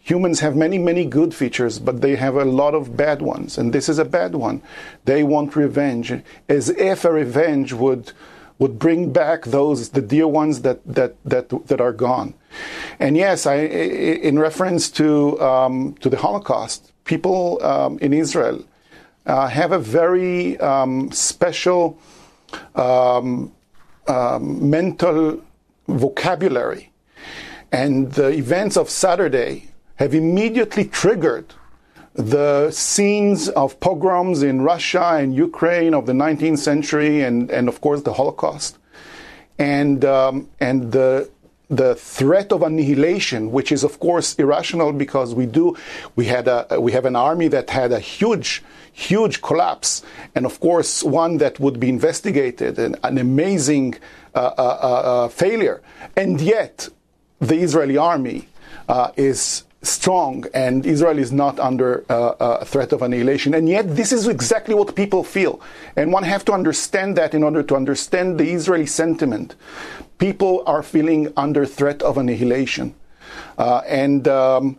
[0.00, 3.72] Humans have many, many good features, but they have a lot of bad ones, and
[3.72, 4.62] this is a bad one.
[5.04, 6.12] They want revenge,
[6.48, 8.12] as if a revenge would
[8.58, 12.34] would bring back those the dear ones that that that that are gone.
[12.98, 18.64] And yes, I, in reference to um, to the Holocaust, people um, in Israel
[19.26, 21.98] uh, have a very um, special
[22.74, 23.52] um,
[24.06, 25.42] um, mental
[25.86, 26.90] vocabulary,
[27.70, 29.68] and the events of Saturday
[29.98, 31.54] have immediately triggered
[32.14, 37.80] the scenes of pogroms in Russia and Ukraine of the 19th century, and, and of
[37.80, 38.78] course the Holocaust,
[39.58, 41.30] and um, and the
[41.70, 45.76] the threat of annihilation, which is of course irrational because we do
[46.16, 50.02] we had a we have an army that had a huge huge collapse,
[50.34, 53.94] and of course one that would be investigated, and an amazing
[54.34, 55.82] uh, uh, uh, uh failure,
[56.16, 56.88] and yet
[57.38, 58.48] the Israeli army
[58.88, 63.54] uh, is strong and Israel is not under uh, a threat of annihilation.
[63.54, 65.60] And yet, this is exactly what people feel.
[65.96, 69.54] And one have to understand that in order to understand the Israeli sentiment.
[70.18, 72.94] People are feeling under threat of annihilation.
[73.56, 74.78] Uh, and, um,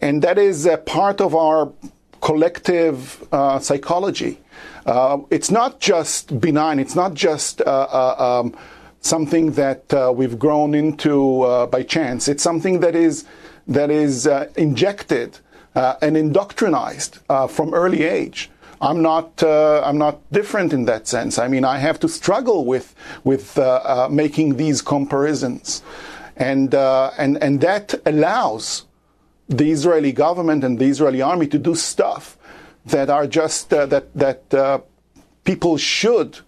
[0.00, 1.72] and that is a part of our
[2.20, 4.40] collective uh, psychology.
[4.86, 8.56] Uh, it's not just benign, it's not just uh, uh, um,
[9.00, 9.84] something that
[10.16, 12.26] we've grown into by chance.
[12.26, 13.26] It's something that is
[13.66, 15.38] that is uh, injected
[15.74, 18.50] uh, and indoctrinized uh, from early age.
[18.80, 19.42] I'm not.
[19.42, 21.38] Uh, I'm not different in that sense.
[21.38, 25.82] I mean, I have to struggle with with uh, uh, making these comparisons,
[26.36, 28.84] and and and that allows
[29.48, 32.36] the Israeli government and the Israeli army to do stuff
[32.86, 34.84] that are just that that
[35.44, 36.40] people should,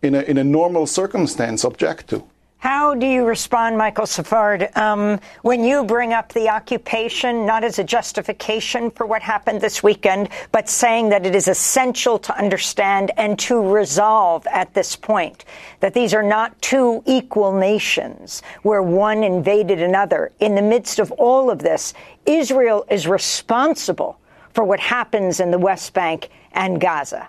[0.00, 2.24] in a in a normal circumstance, object to.
[2.66, 7.78] How do you respond, Michael Sfard, um, when you bring up the occupation, not as
[7.78, 13.12] a justification for what happened this weekend, but saying that it is essential to understand
[13.18, 15.44] and to resolve at this point
[15.78, 20.32] that these are not two equal nations where one invaded another?
[20.40, 21.94] In the midst of all of this,
[22.26, 24.18] Israel is responsible
[24.54, 27.28] for what happens in the West Bank and Gaza.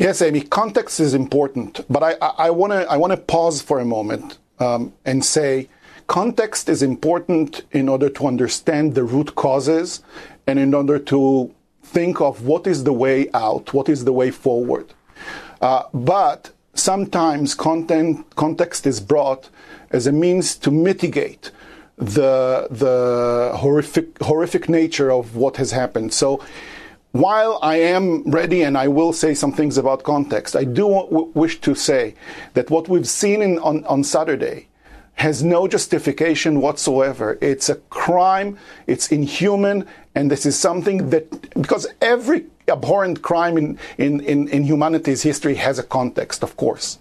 [0.00, 3.84] Yes, Amy, context is important, but I, want to I want to pause for a
[3.84, 5.68] moment um, and say
[6.06, 10.02] context is important in order to understand the root causes
[10.46, 14.30] and in order to think of what is the way out, what is the way
[14.30, 14.94] forward.
[15.60, 19.50] Uh, but sometimes content, context is brought
[19.90, 21.50] as a means to mitigate
[21.98, 26.14] the the horrific horrific nature of what has happened.
[26.14, 26.42] So
[27.12, 30.86] while I am ready and I will say some things about context, I do
[31.34, 32.14] wish to say
[32.54, 34.68] that what we've seen in, on, on Saturday
[35.14, 37.36] has no justification whatsoever.
[37.40, 38.56] It's a crime,
[38.86, 44.62] it's inhuman, and this is something that, because every abhorrent crime in, in, in, in
[44.62, 47.00] humanity's history has a context, of course.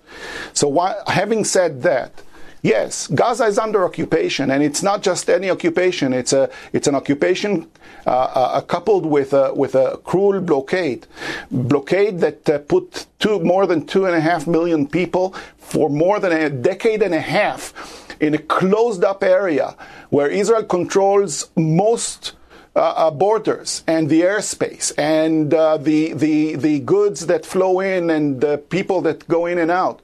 [0.53, 2.24] So, why, having said that,
[2.62, 6.12] Yes, Gaza is under occupation, and it's not just any occupation.
[6.12, 7.70] It's a it's an occupation
[8.05, 11.07] uh, uh, coupled with a with a cruel blockade,
[11.51, 16.20] blockade that uh, put two more than two and a half million people for more
[16.20, 17.74] than a decade and a half
[18.20, 19.76] in a closed up area
[20.10, 22.34] where Israel controls most.
[22.76, 28.12] Uh, uh, borders and the airspace and uh, the, the the goods that flow in
[28.12, 30.03] and the people that go in and out,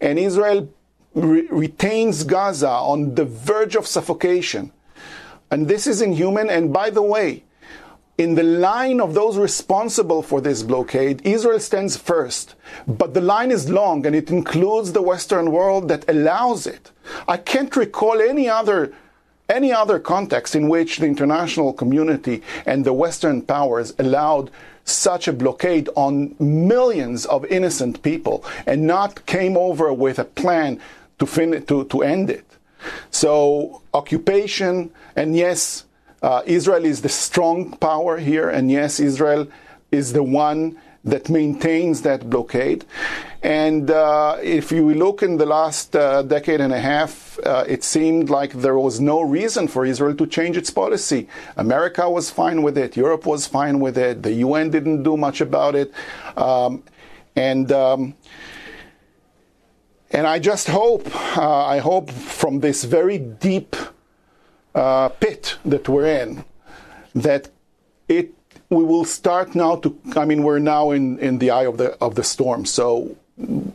[0.00, 0.66] and Israel
[1.16, 4.70] re- retains Gaza on the verge of suffocation.
[5.50, 6.50] And this is inhuman.
[6.50, 7.42] And by the way,
[8.18, 12.54] in the line of those responsible for this blockade, Israel stands first.
[12.86, 16.92] But the line is long and it includes the Western world that allows it.
[17.26, 18.92] I can't recall any other
[19.48, 24.50] any other context in which the international community and the Western powers allowed
[24.84, 30.80] such a blockade on millions of innocent people and not came over with a plan
[31.18, 32.44] to, fin- to, to end it.
[33.10, 35.84] So, occupation, and yes,
[36.22, 39.48] uh, Israel is the strong power here, and yes, Israel
[39.90, 42.84] is the one that maintains that blockade.
[43.42, 47.84] And uh, if you look in the last uh, decade and a half, uh, it
[47.84, 51.28] seemed like there was no reason for Israel to change its policy.
[51.56, 55.40] America was fine with it, Europe was fine with it, the UN didn't do much
[55.40, 55.92] about it.
[56.36, 56.82] Um,
[57.36, 58.14] and um,
[60.10, 63.76] and I just hope, uh, I hope from this very deep
[64.74, 66.44] uh, pit that we're in,
[67.14, 67.50] that
[68.08, 68.32] it
[68.68, 69.96] we will start now to.
[70.16, 73.16] I mean, we're now in, in the eye of the of the storm, so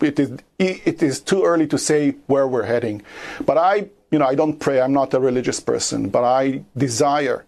[0.02, 3.02] it is it is too early to say where we're heading.
[3.46, 4.82] But I, you know, I don't pray.
[4.82, 7.46] I'm not a religious person, but I desire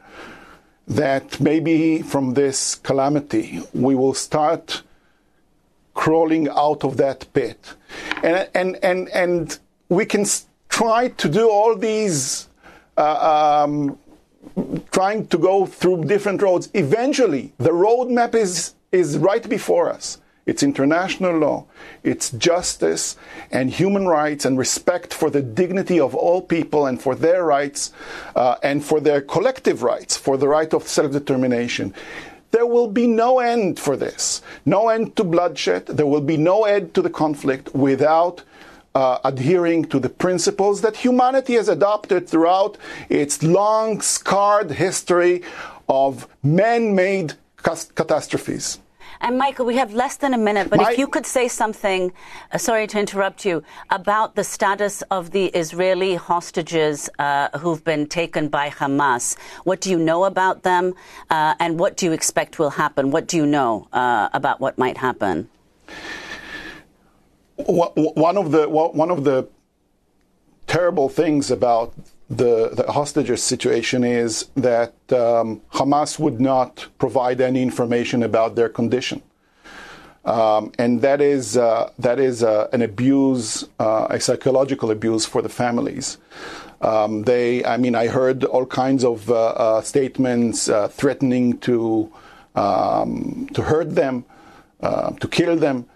[0.87, 4.83] that maybe from this calamity we will start
[5.93, 7.73] crawling out of that pit.
[8.23, 10.25] And, and, and, and we can
[10.69, 12.49] try to do all these,
[12.97, 13.97] uh, um,
[14.91, 16.69] trying to go through different roads.
[16.73, 20.17] Eventually, the roadmap is, is right before us.
[20.45, 21.65] It's international law,
[22.03, 23.15] it's justice
[23.49, 27.93] and human rights and respect for the dignity of all people and for their rights
[28.35, 31.93] uh, and for their collective rights, for the right of self determination.
[32.53, 35.87] There will be no end for this, no end to bloodshed.
[35.87, 38.43] There will be no end to the conflict without
[38.93, 42.77] uh, adhering to the principles that humanity has adopted throughout
[43.09, 45.41] its long, scarred history
[45.89, 47.33] of man made
[47.95, 48.77] catastrophes.
[49.23, 52.11] And Michael, we have less than a minute, but My, if you could say something,
[52.51, 58.05] uh, sorry to interrupt you, about the status of the Israeli hostages uh, who've been
[58.05, 59.37] taken by Hamas.
[59.63, 60.93] What do you know about them,
[61.29, 63.11] uh, and what do you expect will happen?
[63.11, 65.47] What do you know uh, about what might happen?
[67.55, 69.47] One of the one of the
[70.67, 71.93] terrible things about
[72.29, 79.21] the, the situation is that um, Hamas would not provide any information about their condition.
[80.25, 85.41] Um, and that is uh, that is uh, an abuse, uh, a psychological abuse for
[85.41, 86.17] the families.
[86.79, 92.09] Um, they, I mean, I heard all kinds of uh, uh, statements uh, threatening to
[92.55, 94.23] um, to hurt them,
[94.81, 95.87] to kill them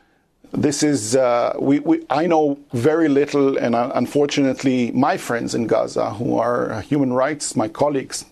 [0.52, 6.12] this is uh, we, we, I know very little, and unfortunately, my friends in Gaza,
[6.12, 8.26] who are human rights, my colleagues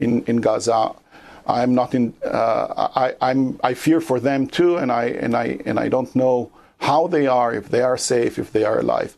[0.00, 0.94] in, in Gaza,
[1.46, 2.14] I'm not in.
[2.24, 6.14] Uh, I, I'm I fear for them too, and I and I and I don't
[6.16, 9.16] know how they are, if they are safe, if they are alive.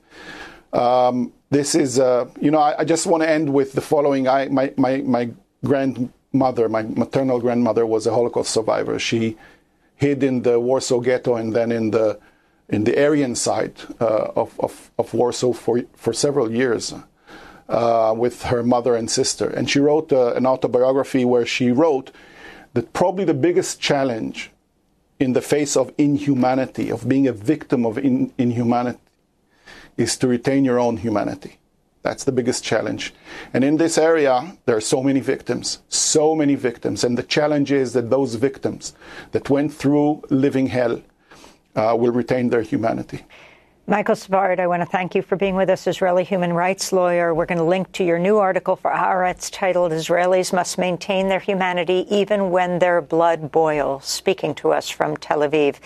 [0.72, 4.28] Um, this is, uh, you know, I, I just want to end with the following.
[4.28, 5.30] I my my my
[5.64, 8.98] grandmother, my maternal grandmother, was a Holocaust survivor.
[8.98, 9.36] She
[9.96, 12.18] hid in the Warsaw Ghetto and then in the
[12.68, 16.92] in the Aryan side uh, of, of, of, Warsaw for, for several years
[17.68, 19.48] uh, with her mother and sister.
[19.48, 22.10] And she wrote uh, an autobiography where she wrote
[22.74, 24.50] that probably the biggest challenge
[25.18, 28.98] in the face of inhumanity, of being a victim of in, inhumanity,
[29.96, 31.58] is to retain your own humanity.
[32.06, 33.12] That's the biggest challenge.
[33.52, 37.02] And in this area, there are so many victims, so many victims.
[37.02, 38.94] And the challenge is that those victims
[39.32, 41.02] that went through living hell
[41.74, 43.24] uh, will retain their humanity.
[43.88, 47.34] Michael Sfard, I want to thank you for being with us, Israeli human rights lawyer.
[47.34, 51.40] We're going to link to your new article for Haaretz titled Israelis Must Maintain Their
[51.40, 55.76] Humanity Even When Their Blood Boils, speaking to us from Tel Aviv.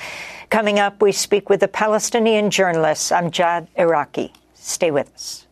[0.51, 4.35] Coming up, we speak with the Palestinian journalist Amjad Iraqi.
[4.53, 5.47] Stay with us.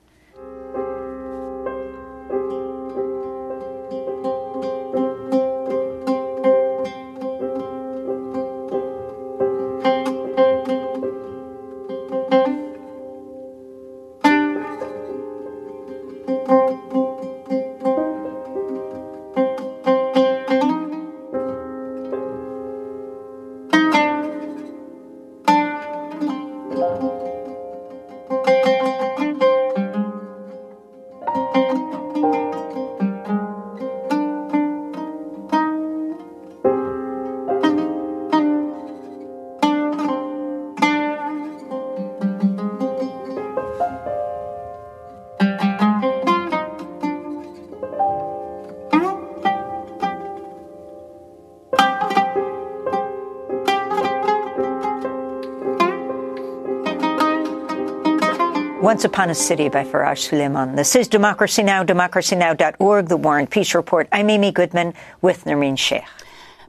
[58.98, 60.74] Once Upon a City by Faraj Suleiman.
[60.74, 64.08] This is Democracy Now!, democracynow.org, The War and Peace Report.
[64.10, 64.92] I'm Amy Goodman
[65.22, 66.02] with Nermeen Sheikh.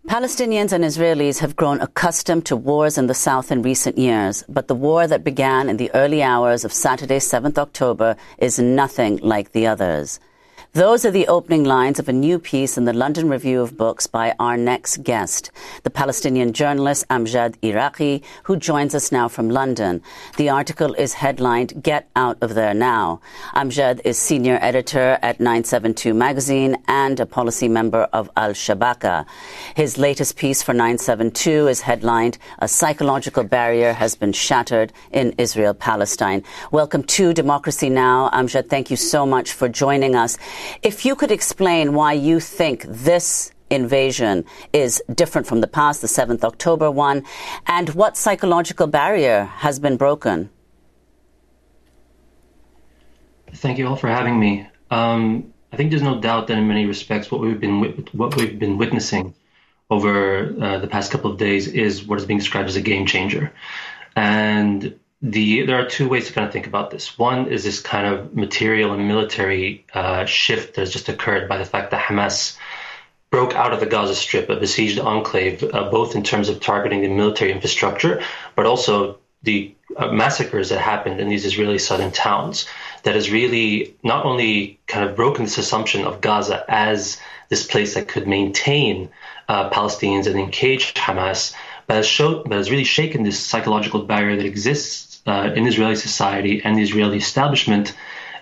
[0.08, 4.68] Palestinians and Israelis have grown accustomed to wars in the South in recent years, but
[4.68, 9.52] the war that began in the early hours of Saturday, 7th October, is nothing like
[9.54, 10.20] the others.
[10.80, 14.08] Those are the opening lines of a new piece in the London Review of Books
[14.08, 15.52] by our next guest,
[15.84, 20.02] the Palestinian journalist Amjad Iraqi, who joins us now from London.
[20.38, 23.20] The article is headlined Get Out of There Now.
[23.56, 29.26] Amjad is senior editor at 972 magazine and a policy member of Al Shabaka.
[29.76, 35.74] His latest piece for 972 is headlined A Psychological Barrier Has Been Shattered in Israel
[35.74, 36.42] Palestine.
[36.72, 38.30] Welcome to Democracy Now!
[38.30, 40.38] Amjad, thank you so much for joining us.
[40.82, 46.08] If you could explain why you think this invasion is different from the past, the
[46.08, 47.24] 7th October one,
[47.68, 50.50] and what psychological barrier has been broken.
[53.54, 54.68] Thank you all for having me.
[54.92, 57.82] Um, I think there's no doubt that in many respects, what we've been
[58.14, 59.34] what we've been witnessing
[59.90, 63.06] over uh, the past couple of days is what is being described as a game
[63.06, 63.52] changer,
[64.16, 67.18] and the there are two ways to kind of think about this.
[67.18, 71.58] One is this kind of material and military uh, shift that has just occurred by
[71.58, 72.58] the fact that Hamas
[73.30, 77.02] broke out of the Gaza Strip, a besieged enclave, uh, both in terms of targeting
[77.02, 78.24] the military infrastructure,
[78.56, 82.68] but also the uh, massacres that happened in these Israeli southern towns.
[83.04, 87.94] That has really not only kind of broken this assumption of Gaza as this place
[87.96, 89.10] that could maintain
[89.48, 91.54] uh, Palestinians and engage Hamas,
[91.88, 95.96] but has, showed, but has really shaken this psychological barrier that exists uh, in Israeli
[95.96, 97.96] society and the Israeli establishment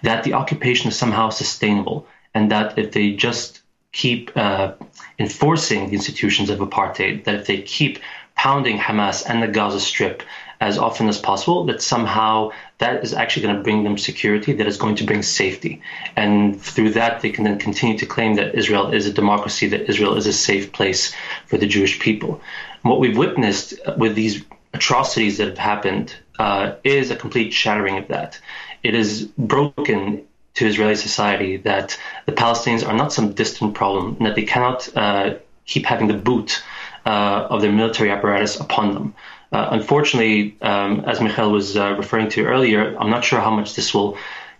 [0.03, 3.61] that the occupation is somehow sustainable and that if they just
[3.91, 4.73] keep uh,
[5.19, 7.99] enforcing the institutions of apartheid, that if they keep
[8.35, 10.23] pounding Hamas and the Gaza Strip
[10.61, 14.67] as often as possible, that somehow that is actually going to bring them security, that
[14.67, 15.81] is going to bring safety.
[16.15, 19.89] And through that, they can then continue to claim that Israel is a democracy, that
[19.89, 21.13] Israel is a safe place
[21.47, 22.41] for the Jewish people.
[22.83, 27.97] And what we've witnessed with these atrocities that have happened uh, is a complete shattering
[27.97, 28.39] of that.
[28.83, 30.23] It is broken
[30.55, 34.89] to Israeli society that the Palestinians are not some distant problem, and that they cannot
[34.95, 35.35] uh,
[35.65, 36.63] keep having the boot
[37.05, 39.13] uh, of their military apparatus upon them.
[39.51, 43.75] Uh, unfortunately, um, as Michael was uh, referring to earlier, I'm not sure how much
[43.75, 44.17] this will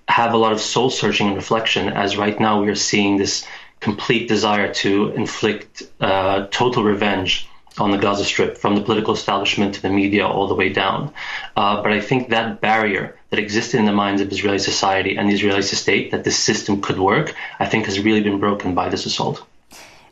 [0.08, 3.46] have a lot of soul searching and reflection, as right now we are seeing this
[3.80, 7.50] complete desire to inflict uh, total revenge
[7.80, 11.14] on the Gaza Strip, from the political establishment to the media, all the way down.
[11.56, 15.30] Uh, but I think that barrier that existed in the minds of Israeli society and
[15.30, 18.90] the Israeli state that this system could work, I think has really been broken by
[18.90, 19.46] this assault.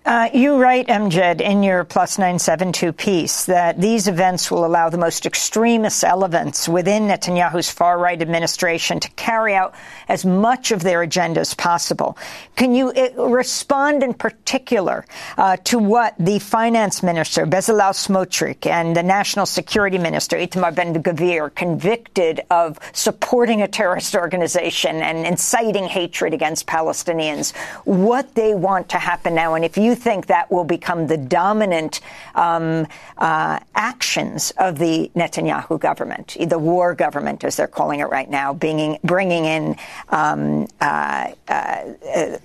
[0.05, 4.99] Uh, you write, Amjad, in your Plus 972 piece that these events will allow the
[4.99, 9.73] most extremist elements within Netanyahu's far right administration to carry out
[10.07, 12.19] as much of their agenda as possible.
[12.55, 15.07] Can you uh, respond in particular
[15.39, 20.93] uh, to what the finance minister, Bezalel Smotrich, and the national security minister, Itamar Ben
[21.01, 28.89] Gvir, convicted of supporting a terrorist organization and inciting hatred against Palestinians, what they want
[28.89, 32.01] to happen now, and if you think that will become the dominant
[32.35, 32.87] um,
[33.17, 38.53] uh, actions of the Netanyahu government, the war government, as they're calling it right now,
[38.53, 39.75] bringing, bringing in
[40.09, 41.93] um, uh, uh,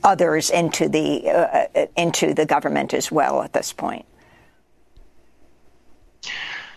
[0.04, 4.04] others into the uh, into the government as well at this point?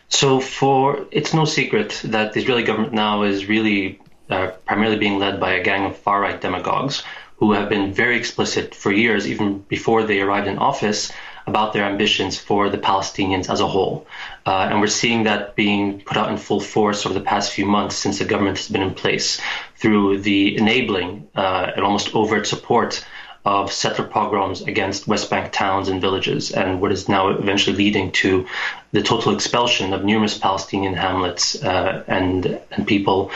[0.09, 3.99] So, for it's no secret that the Israeli government now is really
[4.29, 7.03] uh, primarily being led by a gang of far right demagogues
[7.43, 11.11] who have been very explicit for years, even before they arrived in office,
[11.45, 14.07] about their ambitions for the Palestinians as a whole.
[14.45, 17.65] Uh, and we're seeing that being put out in full force over the past few
[17.65, 19.41] months since the government has been in place
[19.75, 23.05] through the enabling uh, and almost overt support
[23.43, 28.13] of settler pogroms against West Bank towns and villages, and what is now eventually leading
[28.23, 28.47] to
[28.93, 33.31] the total expulsion of numerous Palestinian hamlets uh, and and people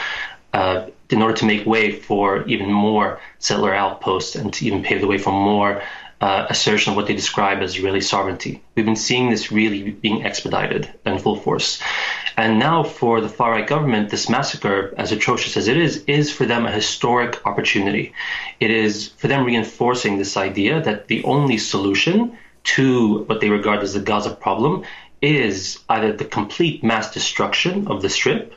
[0.54, 5.00] uh, in order to make way for even more settler outposts and to even pave
[5.00, 5.82] the way for more
[6.20, 8.62] uh, assertion of what they describe as Israeli sovereignty.
[8.74, 11.80] We've been seeing this really being expedited in full force.
[12.36, 16.32] And now, for the far right government, this massacre, as atrocious as it is, is
[16.32, 18.12] for them a historic opportunity.
[18.58, 23.82] It is for them reinforcing this idea that the only solution to what they regard
[23.82, 24.84] as the Gaza problem
[25.22, 28.54] is either the complete mass destruction of the strip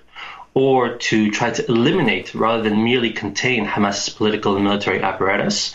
[0.54, 5.74] or to try to eliminate rather than merely contain Hamas's political and military apparatus.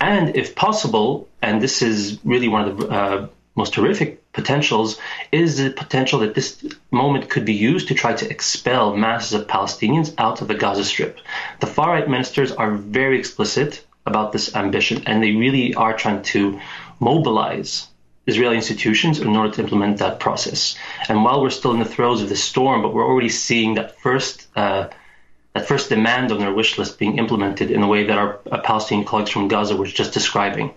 [0.00, 4.98] And if possible, and this is really one of the uh, most horrific potentials,
[5.32, 9.46] is the potential that this moment could be used to try to expel masses of
[9.46, 11.18] Palestinians out of the Gaza Strip.
[11.60, 16.22] The far right ministers are very explicit about this ambition, and they really are trying
[16.22, 16.60] to
[17.00, 17.88] mobilize
[18.26, 20.76] Israeli institutions in order to implement that process.
[21.08, 23.98] And while we're still in the throes of the storm, but we're already seeing that
[24.00, 24.88] first uh,
[25.54, 29.06] that first demand on their wish list being implemented in a way that our Palestinian
[29.06, 30.74] colleagues from Gaza were just describing.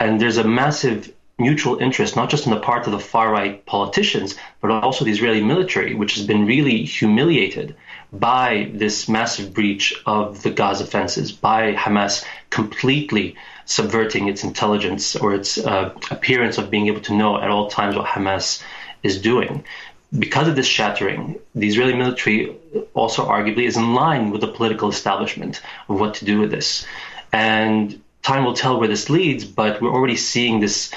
[0.00, 3.64] And there's a massive mutual interest, not just on the part of the far right
[3.66, 7.76] politicians, but also the Israeli military, which has been really humiliated
[8.12, 13.36] by this massive breach of the Gaza fences, by Hamas completely
[13.66, 17.96] subverting its intelligence or its uh, appearance of being able to know at all times
[17.96, 18.62] what Hamas
[19.02, 19.64] is doing.
[20.16, 22.56] Because of this shattering, the Israeli military
[22.94, 26.86] also arguably is in line with the political establishment of what to do with this.
[27.32, 30.92] And time will tell where this leads, but we're already seeing this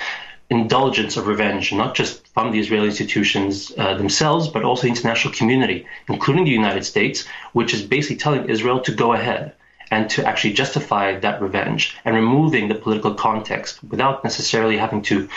[0.51, 5.33] indulgence of revenge, not just from the Israeli institutions uh, themselves, but also the international
[5.33, 9.53] community, including the United States, which is basically telling Israel to go ahead
[9.91, 15.27] and to actually justify that revenge and removing the political context without necessarily having to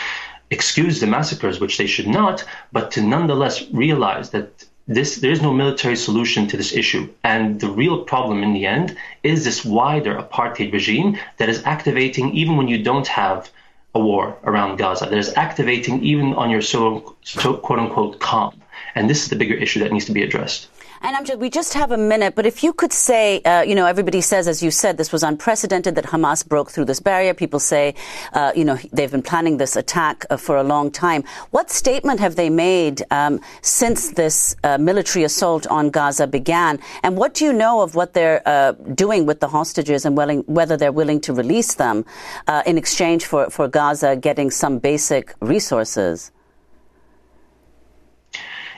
[0.51, 5.41] excuse the massacres, which they should not, but to nonetheless realize that this there is
[5.41, 7.07] no military solution to this issue.
[7.23, 12.33] And the real problem in the end is this wider apartheid regime that is activating
[12.33, 13.49] even when you don't have
[13.95, 18.62] a war around Gaza that is activating even on your so, so quote unquote calm
[18.95, 20.69] and this is the bigger issue that needs to be addressed
[21.05, 23.85] and Amjad, we just have a minute, but if you could say, uh, you know,
[23.85, 27.33] everybody says, as you said, this was unprecedented that Hamas broke through this barrier.
[27.33, 27.93] People say,
[28.31, 31.25] uh, you know, they've been planning this attack uh, for a long time.
[31.51, 36.79] What statement have they made um, since this uh, military assault on Gaza began?
[37.03, 40.39] And what do you know of what they're uh, doing with the hostages and willing,
[40.47, 42.05] whether they're willing to release them
[42.47, 46.31] uh, in exchange for, for Gaza getting some basic resources?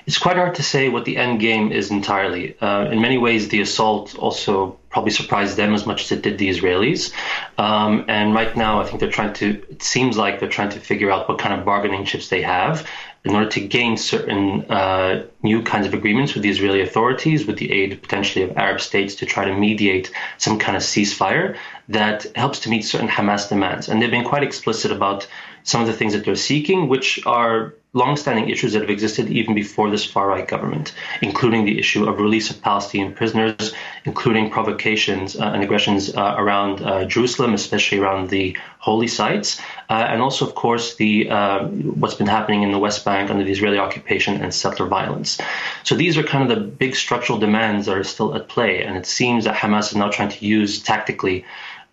[0.06, 2.56] It's quite hard to say what the end game is entirely.
[2.62, 6.38] Uh, in many ways, the assault also probably surprised them as much as it did
[6.38, 7.12] the Israelis.
[7.58, 10.80] Um, and right now, I think they're trying to, it seems like they're trying to
[10.80, 12.88] figure out what kind of bargaining chips they have
[13.26, 17.58] in order to gain certain uh, new kinds of agreements with the Israeli authorities, with
[17.58, 21.58] the aid potentially of Arab states to try to mediate some kind of ceasefire
[21.90, 23.90] that helps to meet certain Hamas demands.
[23.90, 25.28] And they've been quite explicit about
[25.64, 29.56] some of the things that they're seeking, which are long-standing issues that have existed even
[29.56, 33.74] before this far-right government, including the issue of release of Palestinian prisoners,
[34.04, 39.94] including provocations uh, and aggressions uh, around uh, Jerusalem, especially around the holy sites, uh,
[39.94, 41.68] and also, of course, the uh,
[42.02, 45.40] what's been happening in the West Bank under the Israeli occupation and settler violence.
[45.84, 48.98] So these are kind of the big structural demands that are still at play, and
[48.98, 51.46] it seems that Hamas is now trying to use tactically.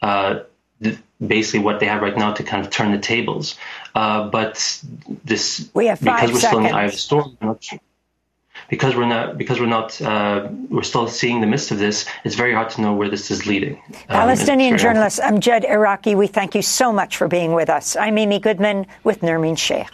[0.03, 0.41] Uh,
[1.27, 3.57] basically what they have right now to kind of turn the tables.
[3.95, 4.83] Uh, but
[5.25, 6.47] this we have because we're seconds.
[6.47, 7.37] still in the eye of the storm,
[8.69, 12.07] because we're not because we're not uh, we're still seeing the midst of this.
[12.25, 13.75] It's very hard to know where this is leading.
[13.91, 17.97] Um, Palestinian journalist Amjad Iraqi, we thank you so much for being with us.
[17.97, 19.89] I'm Amy Goodman with Nermeen Sheikh.